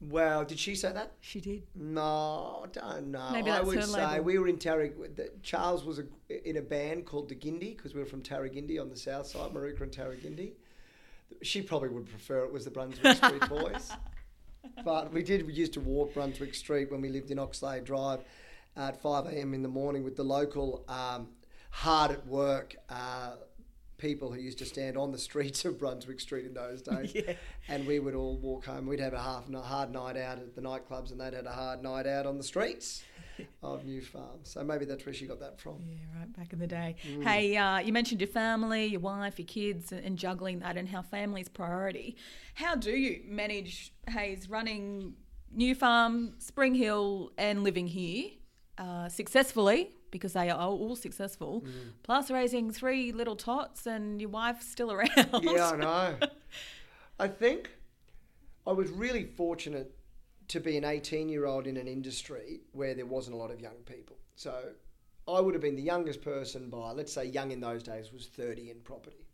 Well, 0.00 0.44
did 0.44 0.58
she 0.58 0.74
say 0.74 0.92
that? 0.92 1.12
She 1.20 1.40
did. 1.40 1.62
No, 1.74 2.64
I 2.64 2.66
don't 2.72 3.06
know. 3.08 3.30
Maybe 3.32 3.50
I 3.50 3.54
that's 3.56 3.66
would 3.66 3.76
her 3.76 3.82
say 3.86 4.06
label. 4.06 4.24
we 4.24 4.38
were 4.38 4.48
in 4.48 4.58
Tarrag. 4.58 5.16
the- 5.16 5.30
Charles 5.42 5.84
was 5.84 5.98
a, 6.00 6.48
in 6.48 6.56
a 6.58 6.62
band 6.62 7.06
called 7.06 7.28
the 7.28 7.34
Gindi 7.34 7.76
because 7.76 7.94
we 7.94 8.00
were 8.00 8.06
from 8.06 8.22
Tarragindi 8.22 8.78
on 8.80 8.90
the 8.90 8.96
south 8.96 9.26
side, 9.26 9.52
Moorooka 9.52 9.80
and 9.82 9.92
Tarragindi. 9.92 10.52
She 11.42 11.62
probably 11.62 11.88
would 11.88 12.06
prefer 12.08 12.44
it 12.44 12.52
was 12.52 12.64
the 12.64 12.70
Brunswick 12.70 13.16
Street 13.16 13.40
Boys. 13.48 13.92
But 14.84 15.12
we 15.12 15.22
did. 15.22 15.46
We 15.46 15.52
used 15.54 15.72
to 15.74 15.80
walk 15.80 16.12
Brunswick 16.14 16.54
Street 16.54 16.90
when 16.90 17.00
we 17.00 17.08
lived 17.08 17.30
in 17.30 17.38
Oxley 17.38 17.80
Drive 17.80 18.20
at 18.76 19.00
5 19.00 19.26
a.m. 19.26 19.54
in 19.54 19.62
the 19.62 19.68
morning 19.68 20.02
with 20.04 20.16
the 20.16 20.24
local 20.24 20.84
um, 20.88 21.28
hard 21.70 22.10
at 22.10 22.26
work 22.26 22.74
uh, 22.90 23.34
people 23.98 24.32
who 24.32 24.40
used 24.40 24.58
to 24.58 24.64
stand 24.64 24.96
on 24.96 25.12
the 25.12 25.18
streets 25.18 25.64
of 25.64 25.78
Brunswick 25.78 26.20
Street 26.20 26.46
in 26.46 26.54
those 26.54 26.82
days. 26.82 27.14
And 27.66 27.86
we 27.86 27.98
would 27.98 28.14
all 28.14 28.36
walk 28.36 28.66
home. 28.66 28.86
We'd 28.86 29.00
have 29.00 29.14
a 29.14 29.22
half 29.22 29.48
a 29.48 29.60
hard 29.60 29.90
night 29.90 30.18
out 30.18 30.36
at 30.36 30.54
the 30.54 30.60
nightclubs, 30.60 31.12
and 31.12 31.18
they'd 31.20 31.32
had 31.32 31.46
a 31.46 31.52
hard 31.52 31.82
night 31.82 32.06
out 32.06 32.26
on 32.26 32.36
the 32.36 32.44
streets 32.44 33.02
of 33.62 33.86
New 33.86 34.02
Farm. 34.02 34.40
So 34.42 34.62
maybe 34.62 34.84
that's 34.84 35.06
where 35.06 35.14
she 35.14 35.26
got 35.26 35.40
that 35.40 35.58
from. 35.58 35.76
Yeah, 35.80 35.96
right, 36.18 36.36
back 36.36 36.52
in 36.52 36.58
the 36.58 36.66
day. 36.66 36.96
Hey, 37.22 37.56
uh, 37.56 37.78
you 37.78 37.92
mentioned 37.92 38.20
your 38.20 38.28
family, 38.28 38.84
your 38.84 39.00
wife, 39.00 39.38
your 39.38 39.46
kids, 39.46 39.92
and, 39.92 40.04
and 40.04 40.18
juggling 40.18 40.58
that 40.58 40.76
and 40.76 40.86
how 40.86 41.00
family's 41.00 41.48
priority. 41.48 42.16
How 42.54 42.74
do 42.74 42.90
you 42.90 43.22
manage, 43.26 43.94
Hayes, 44.10 44.50
running 44.50 45.14
New 45.50 45.74
Farm, 45.74 46.34
Spring 46.38 46.74
Hill, 46.74 47.32
and 47.38 47.64
living 47.64 47.86
here 47.86 48.30
uh, 48.76 49.08
successfully? 49.08 49.90
Because 50.14 50.32
they 50.32 50.48
are 50.48 50.56
all 50.56 50.94
successful, 50.94 51.62
mm. 51.66 51.90
plus 52.04 52.30
raising 52.30 52.70
three 52.70 53.10
little 53.10 53.34
tots 53.34 53.84
and 53.84 54.20
your 54.20 54.30
wife's 54.30 54.64
still 54.64 54.92
around. 54.96 55.42
Yeah, 55.42 55.70
I 55.70 55.76
know. 55.76 56.16
I 57.18 57.26
think 57.26 57.72
I 58.64 58.70
was 58.70 58.90
really 58.90 59.24
fortunate 59.24 59.92
to 60.46 60.60
be 60.60 60.76
an 60.76 60.84
18 60.84 61.28
year 61.28 61.46
old 61.46 61.66
in 61.66 61.76
an 61.76 61.88
industry 61.88 62.60
where 62.70 62.94
there 62.94 63.06
wasn't 63.06 63.34
a 63.34 63.38
lot 63.38 63.50
of 63.50 63.60
young 63.60 63.82
people. 63.86 64.16
So 64.36 64.54
I 65.26 65.40
would 65.40 65.54
have 65.54 65.62
been 65.62 65.74
the 65.74 65.82
youngest 65.82 66.22
person 66.22 66.70
by, 66.70 66.92
let's 66.92 67.12
say, 67.12 67.24
young 67.24 67.50
in 67.50 67.58
those 67.58 67.82
days 67.82 68.12
was 68.12 68.28
30 68.28 68.70
in 68.70 68.78
property. 68.84 69.26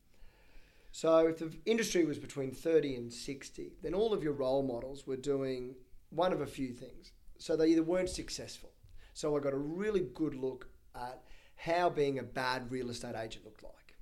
So 0.93 1.27
if 1.27 1.39
the 1.39 1.53
industry 1.67 2.07
was 2.07 2.19
between 2.19 2.53
30 2.53 2.97
and 2.97 3.13
60, 3.13 3.73
then 3.83 3.93
all 3.93 4.15
of 4.15 4.23
your 4.23 4.33
role 4.33 4.63
models 4.63 5.07
were 5.07 5.17
doing 5.17 5.75
one 6.09 6.33
of 6.33 6.41
a 6.41 6.47
few 6.47 6.73
things. 6.73 7.13
So 7.39 7.55
they 7.55 7.69
either 7.69 7.83
weren't 7.83 8.09
successful. 8.09 8.71
So 9.15 9.37
I 9.37 9.41
got 9.41 9.53
a 9.53 9.59
really 9.59 10.01
good 10.15 10.35
look 10.35 10.69
at 10.95 11.23
how 11.57 11.91
being 11.91 12.19
a 12.19 12.23
bad 12.23 12.71
real 12.71 12.91
estate 12.91 13.15
agent 13.17 13.45
looked 13.45 13.63
like. 13.63 13.97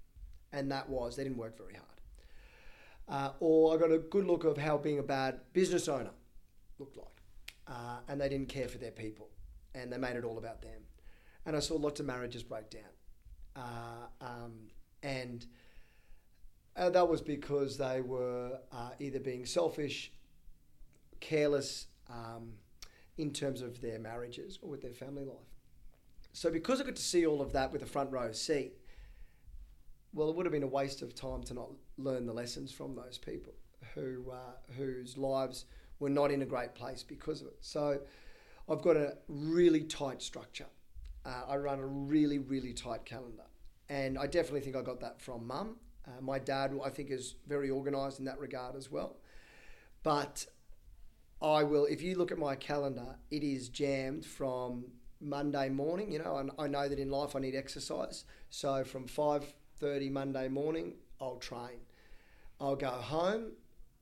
And 0.53 0.71
that 0.71 0.89
was 0.89 1.17
they 1.17 1.25
didn't 1.25 1.39
work 1.39 1.57
very 1.57 1.75
hard. 1.75 1.85
Uh, 3.09 3.33
or 3.41 3.75
I 3.75 3.79
got 3.79 3.91
a 3.91 3.99
good 3.99 4.27
look 4.27 4.45
of 4.45 4.59
how 4.59 4.77
being 4.77 4.99
a 4.99 5.03
bad 5.03 5.41
business 5.53 5.89
owner 5.89 6.11
looked 6.79 6.97
like. 6.97 7.07
Uh, 7.67 7.99
and 8.09 8.21
they 8.21 8.29
didn't 8.29 8.49
care 8.49 8.69
for 8.69 8.79
their 8.79 8.91
people. 8.91 9.29
And 9.75 9.93
they 9.93 9.99
made 9.99 10.17
it 10.17 10.25
all 10.25 10.39
about 10.39 10.63
them. 10.63 10.83
And 11.47 11.57
I 11.57 11.61
saw 11.61 11.77
lots 11.77 12.01
of 12.01 12.07
marriages 12.07 12.43
break 12.43 12.71
down. 12.71 12.83
Uh, 13.57 14.25
um, 14.25 14.53
and 15.03 15.47
uh, 16.77 16.91
that 16.91 17.09
was 17.09 17.21
because 17.21 17.77
they 17.77 18.01
were 18.01 18.59
uh, 18.71 18.91
either 19.01 19.19
being 19.19 19.47
selfish, 19.47 20.13
careless 21.21 21.87
um, 22.09 22.53
in 23.19 23.33
terms 23.33 23.61
of 23.61 23.81
their 23.81 23.99
marriages 23.99 24.59
or 24.63 24.71
with 24.71 24.81
their 24.81 24.95
family 24.95 25.25
life. 25.25 25.53
So 26.33 26.51
because 26.51 26.81
I 26.81 26.85
got 26.85 26.97
to 26.97 27.03
see 27.03 27.27
all 27.27 27.43
of 27.43 27.53
that 27.53 27.73
with 27.73 27.83
a 27.83 27.87
front 27.87 28.11
row 28.13 28.33
seat, 28.33 28.73
well, 30.13 30.31
it 30.31 30.37
would 30.37 30.47
have 30.47 30.53
been 30.53 30.63
a 30.63 30.67
waste 30.67 31.03
of 31.03 31.15
time 31.15 31.43
to 31.45 31.55
not 31.55 31.71
learn 31.99 32.27
the 32.27 32.33
lessons 32.33 32.73
from 32.73 32.95
those 32.95 33.19
people 33.19 33.53
who 33.95 34.31
uh, 34.31 34.73
whose 34.77 35.19
lives 35.19 35.65
were 35.99 36.09
not 36.11 36.31
in 36.31 36.43
a 36.43 36.47
great 36.47 36.75
place 36.75 37.03
because 37.03 37.41
of 37.43 37.49
it. 37.49 37.57
So 37.61 38.01
I've 38.69 38.83
got 38.83 38.97
a 38.97 39.17
really 39.29 39.83
tight 39.83 40.23
structure. 40.23 40.67
Uh, 41.27 41.43
I 41.49 41.57
run 41.57 41.81
a 41.81 41.87
really 41.87 42.39
really 42.39 42.73
tight 42.73 43.05
calendar. 43.05 43.43
and 43.89 44.19
I 44.19 44.27
definitely 44.27 44.61
think 44.61 44.77
I 44.77 44.83
got 44.83 45.01
that 45.01 45.21
from 45.21 45.47
mum. 45.47 45.77
Uh, 46.07 46.21
my 46.21 46.39
dad, 46.39 46.79
I 46.85 46.91
think, 46.91 47.11
is 47.11 47.35
very 47.47 47.71
organised 47.71 48.19
in 48.19 48.25
that 48.27 48.39
regard 48.39 48.77
as 48.77 48.91
well. 48.91 49.17
But 50.03 50.47
I 51.41 51.63
will, 51.63 51.85
if 51.87 52.03
you 52.03 52.17
look 52.17 52.33
at 52.33 52.39
my 52.39 52.57
calendar, 52.57 53.17
it 53.31 53.45
is 53.45 53.69
jammed 53.69 54.25
from 54.25 54.87
Monday 55.21 55.69
morning. 55.69 56.11
You 56.13 56.21
know, 56.21 56.37
and 56.39 56.51
I 56.59 56.67
know 56.67 56.89
that 56.89 56.99
in 56.99 57.11
life 57.11 57.37
I 57.37 57.41
need 57.41 57.55
exercise. 57.55 58.25
So 58.51 58.85
from 58.85 59.07
5.30 59.07 60.11
Monday 60.11 60.49
morning, 60.49 60.95
I'll 61.21 61.37
train. 61.37 61.81
I'll 62.61 62.77
go 62.77 62.91
home. 62.91 63.53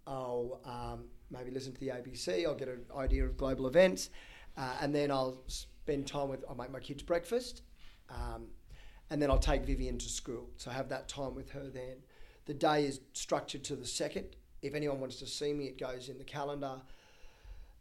I'll 0.07 0.61
um, 0.65 1.05
maybe 1.31 1.51
listen 1.51 1.73
to 1.73 1.81
the 1.81 1.89
ABC. 1.89 2.47
I'll 2.47 2.55
get 2.55 2.69
an 2.69 2.85
idea 2.97 3.25
of 3.25 3.37
global 3.37 3.67
events. 3.67 4.11
Uh, 4.57 4.77
and 4.81 4.95
then 4.95 5.11
I'll 5.11 5.43
spend 5.49 6.07
time 6.07 6.29
with, 6.29 6.45
I'll 6.49 6.57
make 6.57 6.71
my 6.71 6.81
kids 6.81 7.03
breakfast. 7.03 7.63
Um, 8.09 8.47
and 9.11 9.21
then 9.21 9.31
I'll 9.31 9.39
take 9.39 9.65
Vivian 9.65 9.99
to 9.99 10.09
school. 10.09 10.49
So 10.57 10.71
I 10.71 10.75
have 10.75 10.89
that 10.89 11.09
time 11.09 11.35
with 11.35 11.51
her 11.51 11.69
then. 11.69 11.99
The 12.47 12.55
day 12.55 12.85
is 12.85 13.01
structured 13.13 13.65
to 13.65 13.77
the 13.77 13.87
second. 13.87 14.37
If 14.63 14.75
anyone 14.75 15.01
wants 15.01 15.17
to 15.17 15.27
see 15.27 15.53
me, 15.53 15.67
it 15.67 15.79
goes 15.79 16.09
in 16.09 16.19
the 16.19 16.25
calendar. 16.25 16.81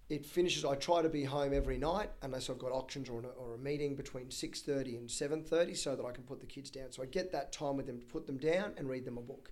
It 0.08 0.26
finishes. 0.26 0.64
I 0.64 0.76
try 0.76 1.02
to 1.02 1.10
be 1.10 1.24
home 1.24 1.52
every 1.52 1.80
night 1.80 2.12
unless 2.22 2.50
I've 2.50 2.60
got 2.60 2.72
auctions 2.72 3.10
or, 3.10 3.24
or 3.38 3.56
a 3.56 3.58
meeting 3.58 3.96
between 3.96 4.30
six 4.30 4.62
thirty 4.62 4.98
and 4.98 5.10
seven 5.10 5.44
thirty, 5.44 5.74
so 5.74 5.96
that 5.96 6.06
I 6.06 6.12
can 6.12 6.24
put 6.24 6.40
the 6.40 6.46
kids 6.46 6.70
down. 6.70 6.92
So 6.92 7.02
I 7.02 7.08
get 7.08 7.32
that 7.32 7.52
time 7.52 7.76
with 7.76 7.88
them 7.88 8.00
to 8.00 8.06
put 8.06 8.28
them 8.28 8.38
down 8.38 8.74
and 8.78 8.88
read 8.88 9.06
them 9.06 9.18
a 9.18 9.22
book. 9.22 9.52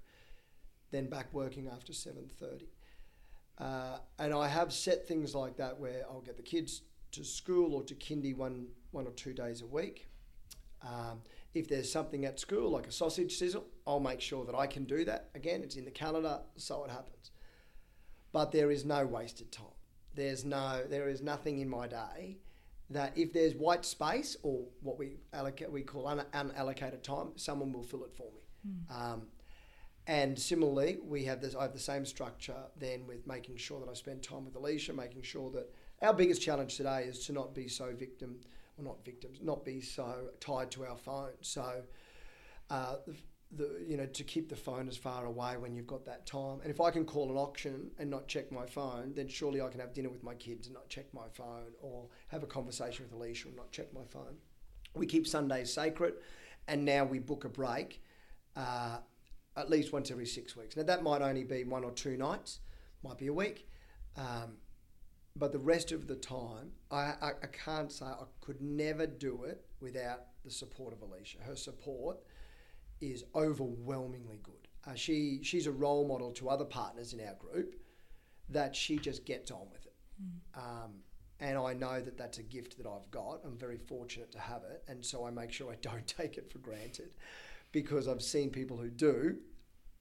Then 0.91 1.09
back 1.09 1.33
working 1.33 1.67
after 1.67 1.91
seven 1.91 2.29
thirty. 2.39 2.69
Uh, 3.57 3.97
and 4.19 4.31
I 4.33 4.47
have 4.47 4.71
set 4.71 5.07
things 5.07 5.33
like 5.33 5.57
that 5.57 5.79
where 5.79 6.05
I'll 6.09 6.21
get 6.21 6.37
the 6.37 6.43
kids 6.43 6.81
to 7.13 7.23
school 7.23 7.73
or 7.73 7.83
to 7.83 7.95
kindy 7.95 8.35
one 8.35 8.67
one 8.91 9.07
or 9.07 9.11
two 9.11 9.33
days 9.33 9.61
a 9.61 9.65
week. 9.65 10.07
Um, 10.83 11.21
if 11.55 11.67
there's 11.67 11.91
something 11.91 12.25
at 12.25 12.39
school 12.39 12.69
like 12.69 12.87
a 12.87 12.91
sausage 12.91 13.37
sizzle, 13.37 13.65
I'll 13.87 13.99
make 13.99 14.21
sure 14.21 14.45
that 14.45 14.55
I 14.55 14.67
can 14.67 14.83
do 14.83 15.03
that. 15.05 15.29
Again, 15.33 15.63
it's 15.63 15.77
in 15.77 15.85
the 15.85 15.91
calendar, 15.91 16.41
so 16.57 16.83
it 16.83 16.91
happens. 16.91 17.31
But 18.31 18.51
there 18.51 18.69
is 18.69 18.85
no 18.85 19.05
wasted 19.05 19.51
time. 19.51 19.72
There's 20.15 20.45
no, 20.45 20.83
there 20.89 21.09
is 21.09 21.21
nothing 21.21 21.59
in 21.59 21.69
my 21.69 21.87
day 21.87 22.37
that 22.89 23.17
if 23.17 23.33
there's 23.33 23.55
white 23.55 23.85
space 23.85 24.37
or 24.43 24.65
what 24.81 24.97
we 24.99 25.17
allocate, 25.33 25.71
we 25.71 25.81
call 25.81 26.07
un- 26.07 26.25
unallocated 26.33 27.01
time, 27.01 27.31
someone 27.35 27.71
will 27.71 27.83
fill 27.83 28.03
it 28.03 28.13
for 28.15 28.31
me. 28.31 28.41
Um, 28.93 29.27
and 30.05 30.37
similarly, 30.37 30.97
we 31.03 31.23
have 31.25 31.41
this. 31.41 31.55
I 31.55 31.63
have 31.63 31.73
the 31.73 31.79
same 31.79 32.05
structure 32.05 32.57
then 32.77 33.07
with 33.07 33.25
making 33.25 33.57
sure 33.57 33.79
that 33.79 33.89
I 33.89 33.93
spend 33.93 34.21
time 34.21 34.45
with 34.45 34.55
Alicia, 34.55 34.93
making 34.93 35.21
sure 35.21 35.49
that 35.51 35.73
our 36.01 36.13
biggest 36.13 36.41
challenge 36.41 36.75
today 36.75 37.05
is 37.07 37.25
to 37.27 37.33
not 37.33 37.55
be 37.55 37.67
so 37.67 37.93
victim, 37.97 38.41
or 38.77 38.83
not 38.83 39.03
victims, 39.05 39.39
not 39.41 39.63
be 39.63 39.79
so 39.79 40.29
tied 40.41 40.71
to 40.71 40.85
our 40.85 40.97
phone. 40.97 41.31
So, 41.41 41.83
uh, 42.69 42.97
the, 43.55 43.83
you 43.87 43.97
know 43.97 44.05
to 44.05 44.23
keep 44.23 44.49
the 44.49 44.55
phone 44.55 44.87
as 44.87 44.97
far 44.97 45.25
away 45.25 45.57
when 45.57 45.75
you've 45.75 45.87
got 45.87 46.05
that 46.05 46.25
time. 46.25 46.59
And 46.61 46.71
if 46.71 46.81
I 46.81 46.91
can 46.91 47.05
call 47.05 47.29
an 47.29 47.37
auction 47.37 47.91
and 47.99 48.09
not 48.09 48.27
check 48.27 48.51
my 48.51 48.65
phone, 48.65 49.13
then 49.15 49.27
surely 49.27 49.61
I 49.61 49.69
can 49.69 49.79
have 49.79 49.93
dinner 49.93 50.09
with 50.09 50.23
my 50.23 50.35
kids 50.35 50.67
and 50.67 50.73
not 50.73 50.89
check 50.89 51.05
my 51.13 51.27
phone, 51.33 51.73
or 51.81 52.07
have 52.29 52.43
a 52.43 52.47
conversation 52.47 53.05
with 53.05 53.13
Alicia 53.13 53.47
and 53.47 53.57
not 53.57 53.71
check 53.71 53.93
my 53.93 54.05
phone. 54.09 54.37
We 54.95 55.05
keep 55.05 55.27
Sundays 55.27 55.73
sacred, 55.73 56.15
and 56.67 56.85
now 56.85 57.03
we 57.03 57.19
book 57.19 57.45
a 57.45 57.49
break. 57.49 58.01
Uh, 58.55 58.97
at 59.55 59.69
least 59.69 59.93
once 59.93 60.09
every 60.11 60.25
six 60.25 60.55
weeks. 60.55 60.75
Now 60.75 60.83
that 60.83 61.03
might 61.03 61.21
only 61.21 61.43
be 61.43 61.63
one 61.63 61.83
or 61.83 61.91
two 61.91 62.17
nights, 62.17 62.59
might 63.03 63.17
be 63.17 63.27
a 63.27 63.33
week, 63.33 63.67
um, 64.17 64.57
but 65.35 65.51
the 65.51 65.59
rest 65.59 65.91
of 65.91 66.07
the 66.07 66.15
time, 66.15 66.71
I, 66.91 67.13
I, 67.21 67.31
I 67.41 67.47
can't 67.51 67.91
say 67.91 68.05
I 68.05 68.25
could 68.41 68.61
never 68.61 69.07
do 69.07 69.43
it 69.43 69.65
without 69.79 70.25
the 70.43 70.51
support 70.51 70.93
of 70.93 71.01
Alicia. 71.01 71.39
Her 71.41 71.55
support 71.55 72.17
is 73.11 73.23
overwhelmingly 73.35 74.39
good. 74.43 74.67
Uh, 74.85 74.95
she 74.95 75.39
she's 75.43 75.67
a 75.67 75.71
role 75.71 76.07
model 76.07 76.31
to 76.31 76.49
other 76.49 76.65
partners 76.65 77.13
in 77.13 77.19
our 77.25 77.35
group 77.35 77.75
that 78.49 78.75
she 78.75 78.97
just 78.97 79.25
gets 79.25 79.51
on 79.51 79.67
with 79.71 79.85
it. 79.85 79.93
Um, 80.55 80.91
and 81.39 81.57
I 81.57 81.73
know 81.73 81.99
that 81.99 82.17
that's 82.17 82.37
a 82.37 82.43
gift 82.43 82.77
that 82.77 82.87
I've 82.87 83.09
got. 83.11 83.41
I'm 83.45 83.57
very 83.57 83.77
fortunate 83.77 84.31
to 84.31 84.39
have 84.39 84.63
it, 84.63 84.83
and 84.87 85.03
so 85.03 85.25
I 85.25 85.31
make 85.31 85.51
sure 85.51 85.71
I 85.71 85.75
don't 85.81 86.07
take 86.07 86.37
it 86.37 86.51
for 86.51 86.59
granted, 86.59 87.11
because 87.71 88.07
I've 88.07 88.21
seen 88.21 88.49
people 88.49 88.77
who 88.77 88.89
do, 88.89 89.37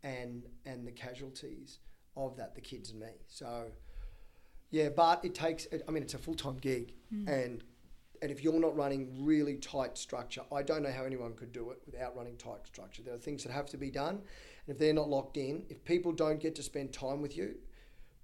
and 0.02 0.44
and 0.66 0.86
the 0.86 0.92
casualties 0.92 1.78
of 2.16 2.36
that, 2.36 2.54
the 2.54 2.60
kids 2.60 2.90
and 2.90 3.00
me. 3.00 3.08
So, 3.28 3.66
yeah, 4.70 4.90
but 4.90 5.24
it 5.24 5.34
takes. 5.34 5.66
I 5.88 5.90
mean, 5.90 6.02
it's 6.02 6.14
a 6.14 6.18
full 6.18 6.34
time 6.34 6.56
gig, 6.58 6.92
and 7.28 7.64
and 8.22 8.30
if 8.30 8.42
you're 8.42 8.60
not 8.60 8.76
running 8.76 9.24
really 9.26 9.56
tight 9.56 9.98
structure, 9.98 10.42
I 10.52 10.62
don't 10.62 10.84
know 10.84 10.92
how 10.92 11.04
anyone 11.04 11.34
could 11.34 11.52
do 11.52 11.70
it 11.70 11.78
without 11.84 12.16
running 12.16 12.36
tight 12.36 12.64
structure. 12.64 13.02
There 13.02 13.14
are 13.14 13.18
things 13.18 13.42
that 13.42 13.52
have 13.52 13.66
to 13.70 13.76
be 13.76 13.90
done, 13.90 14.22
and 14.66 14.68
if 14.68 14.78
they're 14.78 14.94
not 14.94 15.08
locked 15.08 15.36
in, 15.36 15.64
if 15.68 15.84
people 15.84 16.12
don't 16.12 16.38
get 16.38 16.54
to 16.54 16.62
spend 16.62 16.92
time 16.92 17.20
with 17.20 17.36
you, 17.36 17.56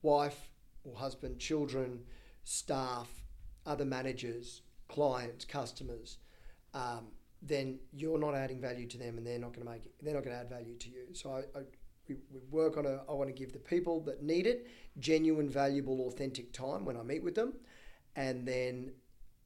wife 0.03 0.51
or 0.85 0.97
husband, 0.97 1.41
children, 1.41 2.05
staff, 2.45 3.09
other 3.67 3.85
managers, 3.85 4.63
clients, 4.87 5.45
customers, 5.45 6.19
um, 6.75 7.09
then 7.43 7.81
you're 7.93 8.19
not 8.19 8.35
adding 8.35 8.61
value 8.61 8.87
to 8.87 8.99
them, 8.99 9.19
and 9.19 9.27
they're 9.27 9.39
not 9.39 9.53
going 9.53 9.67
to 9.67 9.73
make 9.73 9.85
it. 9.85 9.93
They're 10.01 10.15
not 10.15 10.23
going 10.23 10.35
to 10.35 10.41
add 10.41 10.49
value 10.49 10.77
to 10.77 10.89
you. 10.89 11.07
So 11.13 11.33
I, 11.33 11.59
I 11.59 11.63
we, 12.09 12.15
we 12.33 12.41
work 12.51 12.77
on 12.77 12.87
a. 12.87 13.01
I 13.09 13.15
want 13.15 13.29
to 13.29 13.35
give 13.35 13.53
the 13.53 13.59
people 13.59 14.01
that 14.03 14.23
need 14.23 14.47
it 14.47 14.69
genuine, 15.01 15.51
valuable, 15.51 16.07
authentic 16.07 16.53
time 16.53 16.85
when 16.85 16.97
I 16.97 17.03
meet 17.03 17.25
with 17.25 17.35
them, 17.35 17.55
and 18.15 18.47
then 18.47 18.93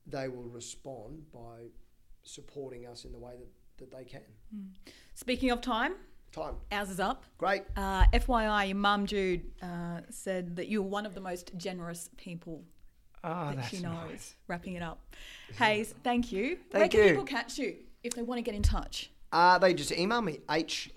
they 0.07 0.29
will 0.29 0.45
respond 0.45 1.23
by 1.33 1.69
supporting 2.23 2.87
us 2.87 3.05
in 3.05 3.13
the 3.13 3.19
way 3.19 3.33
that, 3.39 3.49
that 3.91 3.97
they 3.97 4.05
can. 4.05 4.21
Speaking 5.15 5.51
of 5.51 5.61
time, 5.61 5.95
Time. 6.33 6.55
ours 6.71 6.91
is 6.91 7.01
up. 7.01 7.25
Great. 7.39 7.63
Uh, 7.77 8.05
FYI, 8.07 8.69
your 8.69 8.77
mum 8.77 9.07
Jude 9.07 9.43
uh, 9.63 10.01
said 10.11 10.57
that 10.57 10.69
you're 10.69 10.83
one 10.83 11.05
of 11.07 11.15
the 11.15 11.21
most 11.21 11.53
generous 11.57 12.09
people 12.17 12.63
Oh, 13.25 13.53
that 13.55 13.67
she 13.67 13.79
knows. 13.79 14.35
Wrapping 14.49 14.75
it 14.75 14.83
up. 14.83 15.15
Hayes, 15.57 15.95
thank 16.03 16.33
you. 16.33 16.59
Where 16.71 16.81
Thank 16.81 16.93
can 16.93 17.01
you. 17.03 17.09
people 17.11 17.25
catch 17.25 17.57
you 17.59 17.77
if 18.03 18.15
they 18.15 18.23
want 18.23 18.39
to 18.39 18.43
get 18.43 18.55
in 18.55 18.63
touch? 18.63 19.11
Uh, 19.31 19.59
they 19.59 19.73
just 19.75 19.93
email 19.93 20.21
me, 20.21 20.41
hcush, 20.49 20.91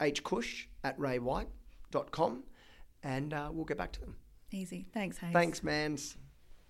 hkush 0.00 0.64
at 0.84 0.98
raywhite.com, 0.98 2.44
and 3.02 3.34
uh, 3.34 3.50
we'll 3.52 3.64
get 3.64 3.76
back 3.76 3.92
to 3.92 4.00
them. 4.00 4.14
Easy. 4.52 4.86
Thanks, 4.94 5.18
Hayes. 5.18 5.32
Thanks, 5.32 5.62
mans. 5.62 6.16